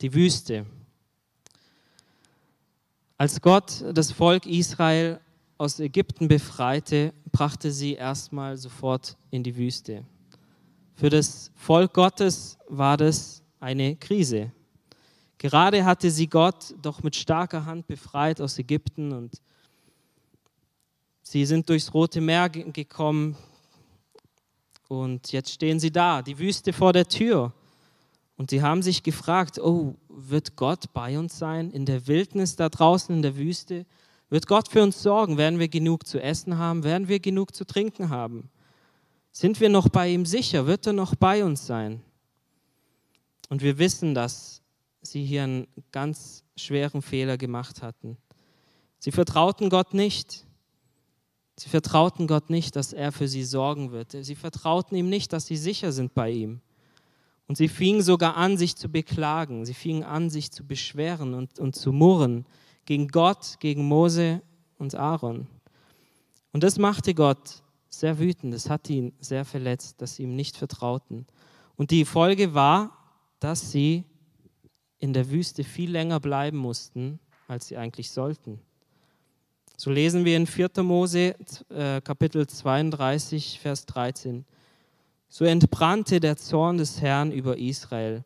die 0.00 0.14
Wüste. 0.14 0.66
Als 3.18 3.40
Gott 3.40 3.84
das 3.92 4.12
Volk 4.12 4.46
Israel 4.46 5.20
aus 5.58 5.78
Ägypten 5.78 6.26
befreite, 6.26 7.12
brachte 7.30 7.70
sie 7.70 7.94
erstmal 7.94 8.56
sofort 8.56 9.16
in 9.30 9.42
die 9.42 9.56
Wüste. 9.56 10.04
Für 10.94 11.10
das 11.10 11.50
Volk 11.54 11.92
Gottes 11.92 12.56
war 12.68 12.96
das 12.96 13.42
eine 13.58 13.96
Krise. 13.96 14.52
Gerade 15.40 15.86
hatte 15.86 16.10
sie 16.10 16.26
Gott 16.26 16.74
doch 16.82 17.02
mit 17.02 17.16
starker 17.16 17.64
Hand 17.64 17.86
befreit 17.86 18.42
aus 18.42 18.58
Ägypten 18.58 19.10
und 19.10 19.40
sie 21.22 21.46
sind 21.46 21.66
durchs 21.70 21.94
Rote 21.94 22.20
Meer 22.20 22.50
gekommen 22.50 23.38
und 24.86 25.32
jetzt 25.32 25.50
stehen 25.50 25.80
sie 25.80 25.90
da, 25.90 26.20
die 26.20 26.38
Wüste 26.38 26.74
vor 26.74 26.92
der 26.92 27.08
Tür. 27.08 27.54
Und 28.36 28.50
sie 28.50 28.60
haben 28.60 28.82
sich 28.82 29.02
gefragt, 29.02 29.58
oh, 29.58 29.94
wird 30.10 30.56
Gott 30.56 30.92
bei 30.92 31.18
uns 31.18 31.38
sein 31.38 31.70
in 31.70 31.86
der 31.86 32.06
Wildnis 32.06 32.56
da 32.56 32.68
draußen 32.68 33.14
in 33.14 33.22
der 33.22 33.38
Wüste? 33.38 33.86
Wird 34.28 34.46
Gott 34.46 34.68
für 34.68 34.82
uns 34.82 35.02
sorgen? 35.02 35.38
Werden 35.38 35.58
wir 35.58 35.68
genug 35.68 36.06
zu 36.06 36.22
essen 36.22 36.58
haben? 36.58 36.84
Werden 36.84 37.08
wir 37.08 37.18
genug 37.18 37.54
zu 37.54 37.64
trinken 37.64 38.10
haben? 38.10 38.50
Sind 39.32 39.58
wir 39.58 39.70
noch 39.70 39.88
bei 39.88 40.10
ihm 40.10 40.26
sicher? 40.26 40.66
Wird 40.66 40.86
er 40.86 40.92
noch 40.92 41.14
bei 41.14 41.42
uns 41.42 41.66
sein? 41.66 42.02
Und 43.48 43.62
wir 43.62 43.78
wissen, 43.78 44.14
dass 44.14 44.59
sie 45.02 45.24
hier 45.24 45.44
einen 45.44 45.66
ganz 45.92 46.44
schweren 46.56 47.02
Fehler 47.02 47.36
gemacht 47.36 47.82
hatten. 47.82 48.16
Sie 48.98 49.12
vertrauten 49.12 49.70
Gott 49.70 49.94
nicht. 49.94 50.46
Sie 51.56 51.68
vertrauten 51.68 52.26
Gott 52.26 52.50
nicht, 52.50 52.76
dass 52.76 52.92
er 52.92 53.12
für 53.12 53.28
sie 53.28 53.44
sorgen 53.44 53.92
wird. 53.92 54.16
Sie 54.20 54.34
vertrauten 54.34 54.96
ihm 54.96 55.08
nicht, 55.08 55.32
dass 55.32 55.46
sie 55.46 55.56
sicher 55.56 55.92
sind 55.92 56.14
bei 56.14 56.30
ihm. 56.30 56.60
Und 57.46 57.56
sie 57.56 57.68
fingen 57.68 58.02
sogar 58.02 58.36
an, 58.36 58.56
sich 58.56 58.76
zu 58.76 58.88
beklagen. 58.88 59.66
Sie 59.66 59.74
fingen 59.74 60.04
an, 60.04 60.30
sich 60.30 60.52
zu 60.52 60.64
beschweren 60.64 61.34
und, 61.34 61.58
und 61.58 61.74
zu 61.74 61.92
murren 61.92 62.46
gegen 62.84 63.08
Gott, 63.08 63.56
gegen 63.58 63.84
Mose 63.84 64.42
und 64.78 64.94
Aaron. 64.94 65.48
Und 66.52 66.62
das 66.62 66.78
machte 66.78 67.14
Gott 67.14 67.62
sehr 67.88 68.18
wütend. 68.18 68.54
Das 68.54 68.70
hat 68.70 68.88
ihn 68.88 69.12
sehr 69.18 69.44
verletzt, 69.44 70.00
dass 70.00 70.16
sie 70.16 70.24
ihm 70.24 70.36
nicht 70.36 70.56
vertrauten. 70.56 71.26
Und 71.76 71.90
die 71.90 72.04
Folge 72.04 72.54
war, 72.54 72.96
dass 73.40 73.70
sie 73.70 74.04
in 75.00 75.12
der 75.12 75.30
Wüste 75.30 75.64
viel 75.64 75.90
länger 75.90 76.20
bleiben 76.20 76.58
mussten, 76.58 77.18
als 77.48 77.66
sie 77.66 77.76
eigentlich 77.76 78.10
sollten. 78.10 78.60
So 79.76 79.90
lesen 79.90 80.24
wir 80.24 80.36
in 80.36 80.46
4. 80.46 80.70
Mose 80.82 81.34
äh, 81.70 82.00
Kapitel 82.02 82.46
32, 82.46 83.58
Vers 83.60 83.86
13. 83.86 84.44
So 85.28 85.44
entbrannte 85.46 86.20
der 86.20 86.36
Zorn 86.36 86.76
des 86.76 87.00
Herrn 87.00 87.32
über 87.32 87.56
Israel, 87.56 88.24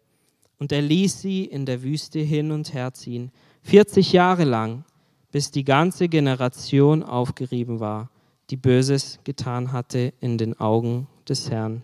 und 0.58 0.72
er 0.72 0.82
ließ 0.82 1.20
sie 1.20 1.44
in 1.44 1.66
der 1.66 1.82
Wüste 1.82 2.20
hin 2.20 2.50
und 2.50 2.74
her 2.74 2.92
ziehen, 2.92 3.30
40 3.62 4.12
Jahre 4.12 4.44
lang, 4.44 4.84
bis 5.30 5.50
die 5.50 5.64
ganze 5.64 6.08
Generation 6.08 7.02
aufgerieben 7.02 7.80
war, 7.80 8.10
die 8.50 8.56
Böses 8.56 9.18
getan 9.24 9.72
hatte 9.72 10.12
in 10.20 10.38
den 10.38 10.58
Augen 10.58 11.06
des 11.28 11.50
Herrn. 11.50 11.82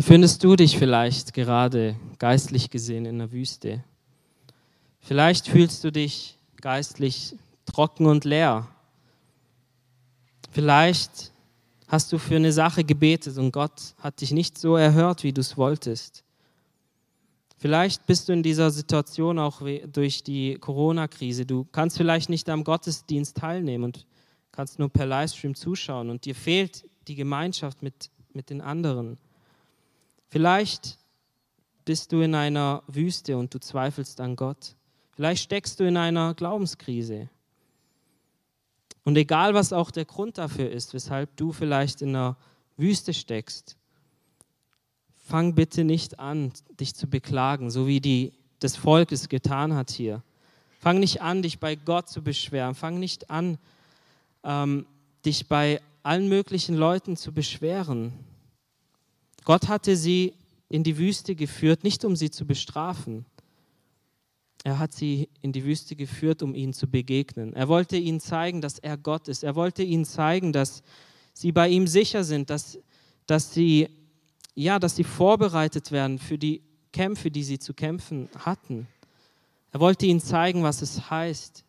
Befindest 0.00 0.42
du 0.42 0.56
dich 0.56 0.78
vielleicht 0.78 1.34
gerade 1.34 1.94
geistlich 2.18 2.70
gesehen 2.70 3.04
in 3.04 3.18
der 3.18 3.32
Wüste? 3.32 3.84
Vielleicht 4.98 5.46
fühlst 5.46 5.84
du 5.84 5.92
dich 5.92 6.38
geistlich 6.58 7.36
trocken 7.66 8.06
und 8.06 8.24
leer. 8.24 8.66
Vielleicht 10.52 11.32
hast 11.86 12.10
du 12.14 12.16
für 12.16 12.36
eine 12.36 12.50
Sache 12.50 12.82
gebetet 12.82 13.36
und 13.36 13.52
Gott 13.52 13.94
hat 13.98 14.22
dich 14.22 14.32
nicht 14.32 14.56
so 14.56 14.74
erhört, 14.74 15.22
wie 15.22 15.34
du 15.34 15.42
es 15.42 15.58
wolltest. 15.58 16.24
Vielleicht 17.58 18.06
bist 18.06 18.26
du 18.26 18.32
in 18.32 18.42
dieser 18.42 18.70
Situation 18.70 19.38
auch 19.38 19.60
durch 19.92 20.22
die 20.22 20.54
Corona-Krise. 20.54 21.44
Du 21.44 21.66
kannst 21.72 21.98
vielleicht 21.98 22.30
nicht 22.30 22.48
am 22.48 22.64
Gottesdienst 22.64 23.36
teilnehmen 23.36 23.84
und 23.84 24.06
kannst 24.50 24.78
nur 24.78 24.88
per 24.88 25.04
Livestream 25.04 25.54
zuschauen 25.54 26.08
und 26.08 26.24
dir 26.24 26.34
fehlt 26.34 26.88
die 27.06 27.16
Gemeinschaft 27.16 27.82
mit, 27.82 28.08
mit 28.32 28.48
den 28.48 28.62
anderen. 28.62 29.18
Vielleicht 30.30 30.98
bist 31.84 32.12
du 32.12 32.20
in 32.20 32.34
einer 32.34 32.82
Wüste 32.86 33.36
und 33.36 33.52
du 33.52 33.58
zweifelst 33.58 34.20
an 34.20 34.36
Gott. 34.36 34.76
Vielleicht 35.10 35.42
steckst 35.42 35.80
du 35.80 35.84
in 35.84 35.96
einer 35.96 36.34
Glaubenskrise. 36.34 37.28
Und 39.04 39.16
egal, 39.16 39.54
was 39.54 39.72
auch 39.72 39.90
der 39.90 40.04
Grund 40.04 40.38
dafür 40.38 40.70
ist, 40.70 40.94
weshalb 40.94 41.36
du 41.36 41.52
vielleicht 41.52 42.00
in 42.00 42.10
einer 42.10 42.36
Wüste 42.76 43.12
steckst, 43.12 43.76
fang 45.16 45.54
bitte 45.54 45.82
nicht 45.82 46.20
an, 46.20 46.52
dich 46.78 46.94
zu 46.94 47.08
beklagen, 47.08 47.70
so 47.70 47.88
wie 47.88 48.00
die, 48.00 48.32
das 48.60 48.76
Volk 48.76 49.10
es 49.10 49.28
getan 49.28 49.74
hat 49.74 49.90
hier. 49.90 50.22
Fang 50.78 51.00
nicht 51.00 51.22
an, 51.22 51.42
dich 51.42 51.58
bei 51.58 51.74
Gott 51.74 52.08
zu 52.08 52.22
beschweren. 52.22 52.74
Fang 52.74 53.00
nicht 53.00 53.30
an, 53.30 53.58
ähm, 54.44 54.86
dich 55.24 55.48
bei 55.48 55.80
allen 56.04 56.28
möglichen 56.28 56.76
Leuten 56.76 57.16
zu 57.16 57.32
beschweren. 57.32 58.12
Gott 59.44 59.68
hatte 59.68 59.96
sie 59.96 60.34
in 60.68 60.84
die 60.84 60.98
Wüste 60.98 61.34
geführt, 61.34 61.84
nicht 61.84 62.04
um 62.04 62.16
sie 62.16 62.30
zu 62.30 62.46
bestrafen, 62.46 63.24
er 64.62 64.78
hat 64.78 64.92
sie 64.92 65.28
in 65.40 65.52
die 65.52 65.64
Wüste 65.64 65.96
geführt, 65.96 66.42
um 66.42 66.54
ihnen 66.54 66.74
zu 66.74 66.86
begegnen. 66.86 67.54
Er 67.54 67.68
wollte 67.68 67.96
ihnen 67.96 68.20
zeigen, 68.20 68.60
dass 68.60 68.78
er 68.78 68.98
Gott 68.98 69.28
ist. 69.28 69.42
Er 69.42 69.54
wollte 69.54 69.82
ihnen 69.82 70.04
zeigen, 70.04 70.52
dass 70.52 70.82
sie 71.32 71.52
bei 71.52 71.68
ihm 71.68 71.86
sicher 71.86 72.24
sind, 72.24 72.50
dass, 72.50 72.78
dass, 73.26 73.54
sie, 73.54 73.88
ja, 74.54 74.78
dass 74.78 74.96
sie 74.96 75.04
vorbereitet 75.04 75.92
werden 75.92 76.18
für 76.18 76.36
die 76.36 76.62
Kämpfe, 76.92 77.30
die 77.30 77.42
sie 77.42 77.58
zu 77.58 77.72
kämpfen 77.72 78.28
hatten. 78.36 78.86
Er 79.72 79.80
wollte 79.80 80.04
ihnen 80.04 80.20
zeigen, 80.20 80.62
was 80.62 80.82
es 80.82 81.08
heißt, 81.08 81.64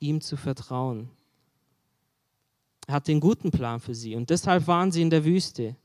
ihm 0.00 0.20
zu 0.20 0.36
vertrauen. 0.36 1.10
Er 2.88 2.94
hat 2.94 3.06
den 3.06 3.20
guten 3.20 3.52
Plan 3.52 3.78
für 3.78 3.94
sie 3.94 4.16
und 4.16 4.30
deshalb 4.30 4.66
waren 4.66 4.90
sie 4.90 5.02
in 5.02 5.10
der 5.10 5.24
Wüste. 5.24 5.76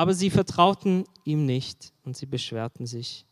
Aber 0.00 0.14
sie 0.14 0.30
vertrauten 0.30 1.04
ihm 1.24 1.44
nicht 1.44 1.92
und 2.04 2.16
sie 2.16 2.24
beschwerten 2.24 2.86
sich. 2.86 3.26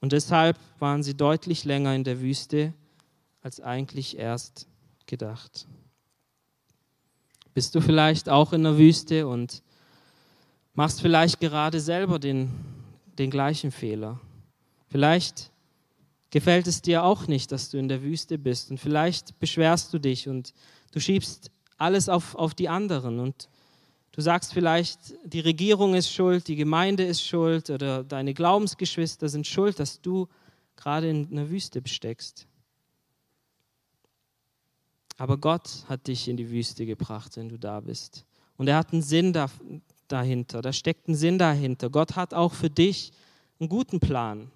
Und 0.00 0.10
deshalb 0.10 0.58
waren 0.80 1.04
sie 1.04 1.16
deutlich 1.16 1.64
länger 1.64 1.94
in 1.94 2.02
der 2.02 2.20
Wüste 2.20 2.74
als 3.42 3.60
eigentlich 3.60 4.18
erst 4.18 4.66
gedacht. 5.06 5.68
Bist 7.54 7.76
du 7.76 7.80
vielleicht 7.80 8.28
auch 8.28 8.52
in 8.52 8.64
der 8.64 8.76
Wüste 8.76 9.28
und 9.28 9.62
machst 10.74 11.00
vielleicht 11.00 11.38
gerade 11.38 11.78
selber 11.78 12.18
den, 12.18 12.50
den 13.16 13.30
gleichen 13.30 13.70
Fehler? 13.70 14.18
Vielleicht 14.88 15.52
gefällt 16.30 16.66
es 16.66 16.82
dir 16.82 17.04
auch 17.04 17.28
nicht, 17.28 17.52
dass 17.52 17.70
du 17.70 17.78
in 17.78 17.86
der 17.86 18.02
Wüste 18.02 18.36
bist 18.36 18.72
und 18.72 18.78
vielleicht 18.78 19.38
beschwerst 19.38 19.94
du 19.94 20.00
dich 20.00 20.28
und 20.28 20.54
du 20.90 20.98
schiebst 20.98 21.52
alles 21.76 22.08
auf, 22.08 22.34
auf 22.34 22.54
die 22.54 22.68
anderen 22.68 23.20
und 23.20 23.48
Du 24.18 24.22
sagst 24.22 24.52
vielleicht, 24.52 25.14
die 25.22 25.38
Regierung 25.38 25.94
ist 25.94 26.10
schuld, 26.10 26.48
die 26.48 26.56
Gemeinde 26.56 27.04
ist 27.04 27.22
schuld 27.22 27.70
oder 27.70 28.02
deine 28.02 28.34
Glaubensgeschwister 28.34 29.28
sind 29.28 29.46
schuld, 29.46 29.78
dass 29.78 30.00
du 30.00 30.26
gerade 30.74 31.08
in 31.08 31.28
einer 31.30 31.48
Wüste 31.48 31.80
steckst. 31.86 32.48
Aber 35.18 35.38
Gott 35.38 35.84
hat 35.88 36.08
dich 36.08 36.26
in 36.26 36.36
die 36.36 36.50
Wüste 36.50 36.84
gebracht, 36.84 37.36
wenn 37.36 37.48
du 37.48 37.60
da 37.60 37.78
bist. 37.78 38.24
Und 38.56 38.66
er 38.66 38.78
hat 38.78 38.92
einen 38.92 39.02
Sinn 39.02 39.32
da, 39.32 39.48
dahinter, 40.08 40.62
da 40.62 40.72
steckt 40.72 41.06
ein 41.06 41.14
Sinn 41.14 41.38
dahinter. 41.38 41.88
Gott 41.88 42.16
hat 42.16 42.34
auch 42.34 42.54
für 42.54 42.70
dich 42.70 43.12
einen 43.60 43.68
guten 43.68 44.00
Plan. 44.00 44.50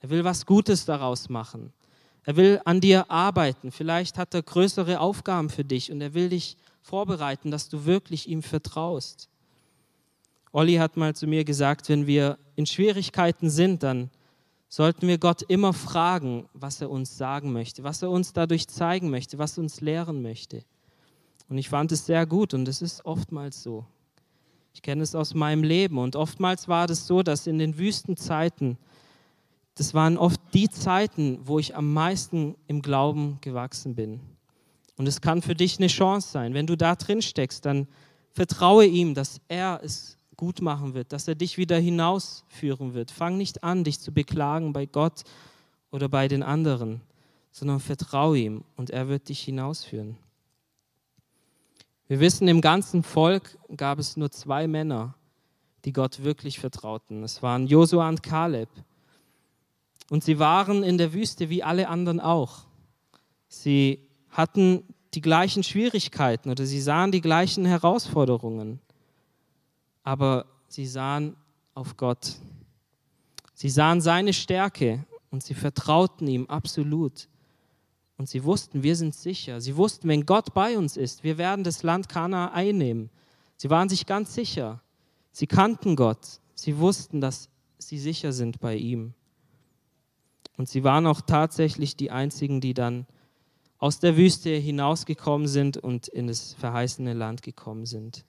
Er 0.00 0.08
will 0.08 0.24
was 0.24 0.46
Gutes 0.46 0.86
daraus 0.86 1.28
machen. 1.28 1.74
Er 2.24 2.36
will 2.36 2.62
an 2.64 2.80
dir 2.80 3.10
arbeiten. 3.10 3.72
Vielleicht 3.72 4.16
hat 4.16 4.32
er 4.32 4.42
größere 4.42 5.00
Aufgaben 5.00 5.50
für 5.50 5.64
dich 5.64 5.92
und 5.92 6.00
er 6.00 6.14
will 6.14 6.30
dich 6.30 6.56
vorbereiten, 6.82 7.50
dass 7.50 7.68
du 7.68 7.84
wirklich 7.84 8.28
ihm 8.28 8.42
vertraust. 8.42 9.28
Olli 10.52 10.74
hat 10.74 10.96
mal 10.96 11.14
zu 11.14 11.26
mir 11.26 11.44
gesagt, 11.44 11.88
wenn 11.88 12.06
wir 12.06 12.38
in 12.56 12.66
Schwierigkeiten 12.66 13.48
sind, 13.48 13.82
dann 13.82 14.10
sollten 14.68 15.08
wir 15.08 15.18
Gott 15.18 15.42
immer 15.42 15.72
fragen, 15.72 16.48
was 16.52 16.80
er 16.80 16.90
uns 16.90 17.16
sagen 17.16 17.52
möchte, 17.52 17.84
was 17.84 18.02
er 18.02 18.10
uns 18.10 18.32
dadurch 18.32 18.68
zeigen 18.68 19.10
möchte, 19.10 19.38
was 19.38 19.56
uns 19.58 19.80
lehren 19.80 20.22
möchte. 20.22 20.64
Und 21.48 21.58
ich 21.58 21.68
fand 21.68 21.92
es 21.92 22.06
sehr 22.06 22.26
gut 22.26 22.54
und 22.54 22.68
es 22.68 22.82
ist 22.82 23.04
oftmals 23.04 23.62
so. 23.62 23.86
Ich 24.74 24.82
kenne 24.82 25.02
es 25.02 25.14
aus 25.14 25.34
meinem 25.34 25.62
Leben 25.62 25.98
und 25.98 26.16
oftmals 26.16 26.68
war 26.68 26.88
es 26.88 27.06
so, 27.06 27.22
dass 27.22 27.46
in 27.46 27.58
den 27.58 27.78
Wüstenzeiten 27.78 28.78
das 29.74 29.94
waren 29.94 30.18
oft 30.18 30.40
die 30.52 30.68
Zeiten, 30.68 31.38
wo 31.44 31.58
ich 31.58 31.74
am 31.74 31.92
meisten 31.92 32.56
im 32.66 32.82
Glauben 32.82 33.38
gewachsen 33.40 33.94
bin. 33.94 34.20
Und 34.96 35.06
es 35.08 35.20
kann 35.20 35.42
für 35.42 35.54
dich 35.54 35.78
eine 35.78 35.86
Chance 35.88 36.30
sein. 36.30 36.54
Wenn 36.54 36.66
du 36.66 36.76
da 36.76 36.94
drin 36.94 37.22
steckst, 37.22 37.64
dann 37.64 37.88
vertraue 38.32 38.86
ihm, 38.86 39.14
dass 39.14 39.40
er 39.48 39.80
es 39.82 40.18
gut 40.36 40.60
machen 40.60 40.94
wird, 40.94 41.12
dass 41.12 41.28
er 41.28 41.34
dich 41.34 41.56
wieder 41.56 41.78
hinausführen 41.78 42.94
wird. 42.94 43.10
Fang 43.10 43.36
nicht 43.36 43.62
an, 43.62 43.84
dich 43.84 44.00
zu 44.00 44.12
beklagen 44.12 44.72
bei 44.72 44.86
Gott 44.86 45.22
oder 45.90 46.08
bei 46.08 46.28
den 46.28 46.42
anderen, 46.42 47.00
sondern 47.52 47.80
vertraue 47.80 48.38
ihm 48.38 48.64
und 48.76 48.90
er 48.90 49.08
wird 49.08 49.28
dich 49.28 49.40
hinausführen. 49.40 50.16
Wir 52.08 52.20
wissen, 52.20 52.48
im 52.48 52.60
ganzen 52.60 53.02
Volk 53.02 53.56
gab 53.76 53.98
es 53.98 54.16
nur 54.16 54.30
zwei 54.30 54.66
Männer, 54.66 55.14
die 55.84 55.92
Gott 55.92 56.22
wirklich 56.24 56.58
vertrauten. 56.58 57.22
Es 57.22 57.42
waren 57.42 57.66
Josua 57.66 58.08
und 58.08 58.22
Kaleb. 58.22 58.68
Und 60.10 60.24
sie 60.24 60.38
waren 60.38 60.82
in 60.82 60.98
der 60.98 61.12
Wüste 61.12 61.48
wie 61.48 61.62
alle 61.62 61.88
anderen 61.88 62.20
auch. 62.20 62.64
Sie 63.48 64.00
hatten 64.32 64.82
die 65.14 65.20
gleichen 65.20 65.62
Schwierigkeiten 65.62 66.50
oder 66.50 66.66
sie 66.66 66.80
sahen 66.80 67.12
die 67.12 67.20
gleichen 67.20 67.64
Herausforderungen. 67.64 68.80
Aber 70.02 70.46
sie 70.68 70.86
sahen 70.86 71.36
auf 71.74 71.96
Gott. 71.96 72.36
Sie 73.54 73.68
sahen 73.68 74.00
seine 74.00 74.32
Stärke 74.32 75.04
und 75.30 75.44
sie 75.44 75.54
vertrauten 75.54 76.26
ihm 76.26 76.46
absolut. 76.46 77.28
Und 78.16 78.28
sie 78.28 78.42
wussten, 78.44 78.82
wir 78.82 78.96
sind 78.96 79.14
sicher. 79.14 79.60
Sie 79.60 79.76
wussten, 79.76 80.08
wenn 80.08 80.26
Gott 80.26 80.54
bei 80.54 80.76
uns 80.78 80.96
ist, 80.96 81.22
wir 81.24 81.38
werden 81.38 81.62
das 81.64 81.82
Land 81.82 82.08
Kana 82.08 82.52
einnehmen. 82.52 83.10
Sie 83.56 83.70
waren 83.70 83.88
sich 83.88 84.06
ganz 84.06 84.34
sicher. 84.34 84.80
Sie 85.30 85.46
kannten 85.46 85.94
Gott. 85.94 86.40
Sie 86.54 86.78
wussten, 86.78 87.20
dass 87.20 87.48
sie 87.78 87.98
sicher 87.98 88.32
sind 88.32 88.60
bei 88.60 88.76
ihm. 88.76 89.14
Und 90.56 90.68
sie 90.68 90.84
waren 90.84 91.06
auch 91.06 91.20
tatsächlich 91.20 91.96
die 91.96 92.10
einzigen, 92.10 92.60
die 92.60 92.74
dann 92.74 93.06
aus 93.82 93.98
der 93.98 94.16
Wüste 94.16 94.50
hinausgekommen 94.50 95.48
sind 95.48 95.76
und 95.76 96.06
in 96.06 96.28
das 96.28 96.54
verheißene 96.54 97.14
Land 97.14 97.42
gekommen 97.42 97.84
sind. 97.84 98.24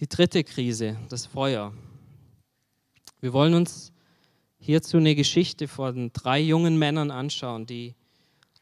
Die 0.00 0.06
dritte 0.06 0.44
Krise, 0.44 0.98
das 1.08 1.24
Feuer. 1.24 1.72
Wir 3.22 3.32
wollen 3.32 3.54
uns 3.54 3.94
hierzu 4.58 4.98
eine 4.98 5.14
Geschichte 5.14 5.66
von 5.66 6.12
drei 6.12 6.40
jungen 6.40 6.78
Männern 6.78 7.10
anschauen, 7.10 7.64
die 7.64 7.94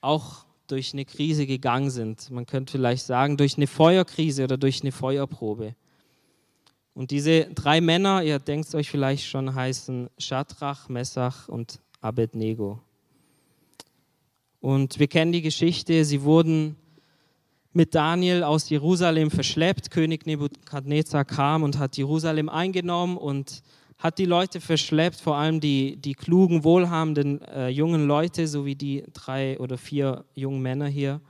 auch 0.01 0.47
durch 0.68 0.92
eine 0.92 1.05
Krise 1.05 1.44
gegangen 1.44 1.90
sind. 1.90 2.31
Man 2.31 2.47
könnte 2.47 2.71
vielleicht 2.71 3.07
sagen, 3.07 3.37
durch 3.37 3.57
eine 3.57 3.66
Feuerkrise 3.66 4.44
oder 4.44 4.57
durch 4.57 4.83
eine 4.83 4.92
Feuerprobe. 4.92 5.75
Und 6.94 7.11
diese 7.11 7.47
drei 7.47 7.81
Männer, 7.81 8.23
ihr 8.23 8.38
denkt 8.38 8.73
euch 8.77 8.88
vielleicht 8.88 9.27
schon, 9.27 9.53
heißen 9.53 10.11
Shadrach, 10.16 10.88
Messach 10.88 11.49
und 11.49 11.81
Abednego. 12.01 12.81
Und 14.61 14.99
wir 14.99 15.07
kennen 15.07 15.33
die 15.33 15.42
Geschichte, 15.42 16.05
sie 16.05 16.23
wurden 16.23 16.77
mit 17.73 17.94
Daniel 17.94 18.42
aus 18.42 18.68
Jerusalem 18.71 19.31
verschleppt. 19.31 19.90
König 19.90 20.27
Nebukadnezar 20.27 21.25
kam 21.25 21.62
und 21.62 21.79
hat 21.79 21.97
Jerusalem 21.97 22.49
eingenommen 22.49 23.16
und 23.16 23.62
hat 23.99 24.18
die 24.18 24.25
Leute 24.25 24.61
verschleppt, 24.61 25.21
vor 25.21 25.37
allem 25.37 25.61
die, 25.61 25.97
die 25.97 26.14
klugen, 26.14 26.64
wohlhabenden 26.64 27.42
äh, 27.42 27.68
jungen 27.68 28.07
Leute, 28.07 28.47
so 28.47 28.64
wie 28.64 28.77
die 28.77 29.05
drei 29.12 29.59
oder 29.59 29.77
vier 29.77 30.25
jungen 30.35 30.62
Männer 30.62 30.87
hier. 30.87 31.21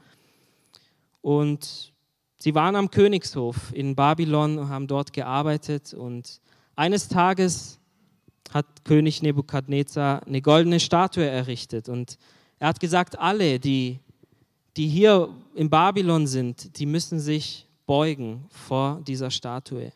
Und 1.22 1.92
sie 2.38 2.54
waren 2.54 2.76
am 2.76 2.90
Königshof 2.90 3.72
in 3.72 3.94
Babylon 3.94 4.58
und 4.58 4.68
haben 4.68 4.86
dort 4.86 5.12
gearbeitet. 5.12 5.94
Und 5.94 6.40
eines 6.76 7.08
Tages 7.08 7.80
hat 8.52 8.66
König 8.84 9.22
Nebukadnezar 9.22 10.26
eine 10.26 10.42
goldene 10.42 10.80
Statue 10.80 11.26
errichtet. 11.26 11.88
Und 11.88 12.18
er 12.58 12.68
hat 12.68 12.80
gesagt, 12.80 13.18
alle, 13.18 13.58
die, 13.60 14.00
die 14.76 14.88
hier 14.88 15.28
in 15.54 15.70
Babylon 15.70 16.26
sind, 16.26 16.78
die 16.78 16.86
müssen 16.86 17.20
sich 17.20 17.66
beugen 17.86 18.46
vor 18.50 19.00
dieser 19.06 19.30
Statue. 19.30 19.92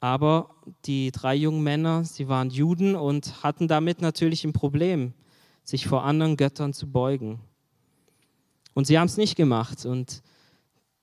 Aber 0.00 0.50
die 0.84 1.12
drei 1.12 1.36
jungen 1.36 1.62
Männer, 1.62 2.04
sie 2.04 2.26
waren 2.28 2.50
Juden 2.50 2.96
und 2.96 3.44
hatten 3.44 3.68
damit 3.68 4.00
natürlich 4.00 4.44
ein 4.44 4.52
Problem, 4.52 5.12
sich 5.62 5.86
vor 5.86 6.04
anderen 6.04 6.36
Göttern 6.36 6.72
zu 6.72 6.90
beugen. 6.90 7.38
Und 8.74 8.86
sie 8.86 8.98
haben 8.98 9.06
es 9.06 9.16
nicht 9.16 9.36
gemacht. 9.36 9.86
Und 9.86 10.22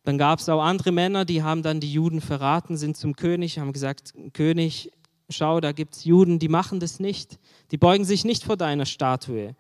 dann 0.04 0.18
gab 0.18 0.40
es 0.40 0.50
auch 0.50 0.62
andere 0.62 0.92
Männer, 0.92 1.24
die 1.24 1.44
haben 1.44 1.64
dann 1.64 1.80
die 1.80 1.92
Juden 1.92 2.20
verraten, 2.20 2.76
sind 2.76 2.98
zum 2.98 3.16
König, 3.16 3.58
haben 3.60 3.72
gesagt, 3.72 4.14
König, 4.34 4.92
schau, 5.30 5.60
da 5.60 5.72
gibt 5.72 5.96
es 5.96 6.06
Juden, 6.06 6.40
die 6.40 6.50
machen 6.50 6.80
das 6.80 7.00
nicht. 7.00 7.40
Die 7.72 7.78
beugen 7.78 8.06
sich 8.06 8.26
nicht 8.26 8.44
vor 8.44 8.58
deiner 8.58 8.86
Statue. 8.86 9.56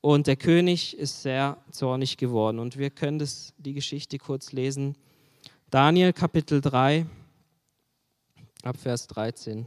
Und 0.00 0.26
der 0.26 0.36
König 0.36 0.96
ist 0.98 1.22
sehr 1.22 1.58
zornig 1.70 2.16
geworden. 2.16 2.58
Und 2.58 2.76
wir 2.76 2.90
können 2.90 3.18
das, 3.18 3.54
die 3.58 3.72
Geschichte 3.72 4.18
kurz 4.18 4.52
lesen. 4.52 4.96
Daniel 5.70 6.12
Kapitel 6.12 6.60
3, 6.60 7.06
ab 8.62 8.76
Vers 8.76 9.06
13. 9.06 9.66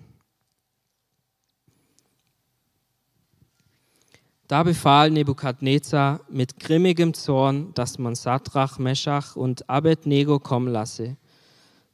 Da 4.48 4.62
befahl 4.62 5.10
Nebukadnezar 5.10 6.20
mit 6.30 6.60
grimmigem 6.60 7.16
Zorn, 7.16 7.74
dass 7.74 7.98
man 7.98 8.14
Sadrach, 8.14 8.78
Meschach 8.78 9.36
und 9.36 9.68
Abednego 9.70 10.40
kommen 10.40 10.68
lasse. 10.68 11.18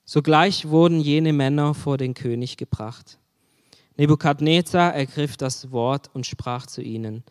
Sogleich 0.06 0.68
wurden 0.70 1.00
jene 1.00 1.34
Männer 1.34 1.74
vor 1.74 1.98
den 1.98 2.14
König 2.14 2.58
gebracht. 2.58 3.20
Nebukadnezar 3.98 4.94
ergriff 4.94 5.38
das 5.38 5.72
Wort 5.72 6.10
und 6.14 6.26
sprach 6.26 6.66
zu 6.66 6.82
ihnen: 6.82 7.24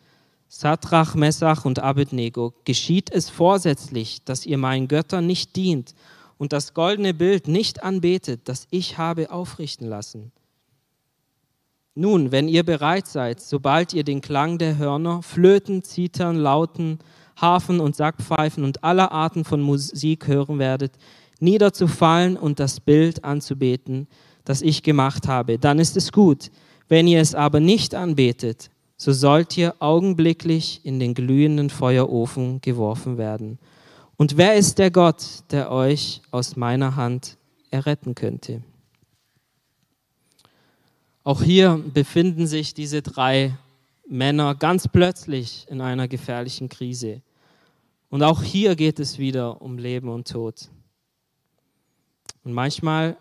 Sadrach, 0.47 1.15
Messach 1.15 1.65
und 1.65 1.79
Abednego, 1.79 2.53
geschieht 2.65 3.11
es 3.11 3.29
vorsätzlich, 3.29 4.23
dass 4.23 4.45
ihr 4.45 4.57
meinen 4.57 4.87
Göttern 4.87 5.27
nicht 5.27 5.55
dient 5.55 5.95
und 6.37 6.53
das 6.53 6.73
goldene 6.73 7.13
Bild 7.13 7.47
nicht 7.47 7.83
anbetet, 7.83 8.41
das 8.45 8.67
ich 8.71 8.97
habe 8.97 9.31
aufrichten 9.31 9.87
lassen. 9.87 10.31
Nun, 11.93 12.31
wenn 12.31 12.47
ihr 12.47 12.63
bereit 12.63 13.05
seid, 13.05 13.41
sobald 13.41 13.93
ihr 13.93 14.03
den 14.03 14.21
Klang 14.21 14.57
der 14.57 14.77
Hörner, 14.77 15.21
Flöten, 15.21 15.83
Zitern, 15.83 16.37
Lauten, 16.37 16.99
Hafen 17.39 17.79
und 17.79 17.95
Sackpfeifen 17.95 18.63
und 18.63 18.83
aller 18.83 19.11
Arten 19.11 19.43
von 19.43 19.61
Musik 19.61 20.27
hören 20.27 20.57
werdet, 20.57 20.93
niederzufallen 21.41 22.37
und 22.37 22.59
das 22.59 22.79
Bild 22.79 23.23
anzubeten, 23.23 24.07
das 24.45 24.61
ich 24.61 24.83
gemacht 24.83 25.27
habe, 25.27 25.57
dann 25.57 25.79
ist 25.79 25.97
es 25.97 26.11
gut. 26.11 26.51
Wenn 26.87 27.07
ihr 27.07 27.21
es 27.21 27.35
aber 27.35 27.59
nicht 27.59 27.95
anbetet, 27.95 28.69
so 28.97 29.11
sollt 29.11 29.57
ihr 29.57 29.75
augenblicklich 29.79 30.81
in 30.83 30.99
den 30.99 31.13
glühenden 31.13 31.69
Feuerofen 31.69 32.61
geworfen 32.61 33.17
werden. 33.17 33.57
Und 34.15 34.37
wer 34.37 34.55
ist 34.55 34.77
der 34.77 34.91
Gott, 34.91 35.23
der 35.49 35.71
euch 35.71 36.21
aus 36.29 36.55
meiner 36.55 36.95
Hand 36.95 37.37
erretten 37.71 38.13
könnte? 38.13 38.61
Auch 41.23 41.41
hier 41.41 41.83
befinden 41.93 42.45
sich 42.45 42.73
diese 42.73 43.01
drei 43.01 43.57
Männer 44.07 44.53
ganz 44.55 44.87
plötzlich 44.87 45.65
in 45.69 45.81
einer 45.81 46.07
gefährlichen 46.07 46.69
Krise. 46.69 47.21
Und 48.09 48.23
auch 48.23 48.43
hier 48.43 48.75
geht 48.75 48.99
es 48.99 49.17
wieder 49.17 49.61
um 49.61 49.77
Leben 49.77 50.09
und 50.09 50.27
Tod. 50.27 50.69
Und 52.43 52.53
manchmal 52.53 53.17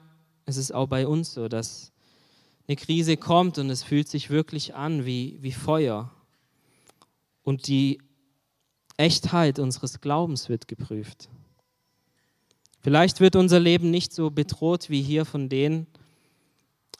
ist 0.46 0.56
es 0.56 0.72
auch 0.72 0.86
bei 0.86 1.06
uns 1.06 1.34
so, 1.34 1.48
dass 1.48 1.92
eine 2.66 2.76
Krise 2.76 3.16
kommt 3.16 3.58
und 3.58 3.68
es 3.70 3.82
fühlt 3.82 4.08
sich 4.08 4.30
wirklich 4.30 4.74
an 4.74 5.04
wie, 5.04 5.38
wie 5.40 5.52
Feuer. 5.52 6.10
Und 7.42 7.66
die 7.66 8.00
Echtheit 8.96 9.58
unseres 9.58 10.00
Glaubens 10.00 10.48
wird 10.48 10.68
geprüft. 10.68 11.28
Vielleicht 12.80 13.20
wird 13.20 13.36
unser 13.36 13.60
Leben 13.60 13.90
nicht 13.90 14.12
so 14.12 14.30
bedroht 14.30 14.88
wie 14.88 15.02
hier 15.02 15.24
von 15.24 15.48
denen, 15.48 15.86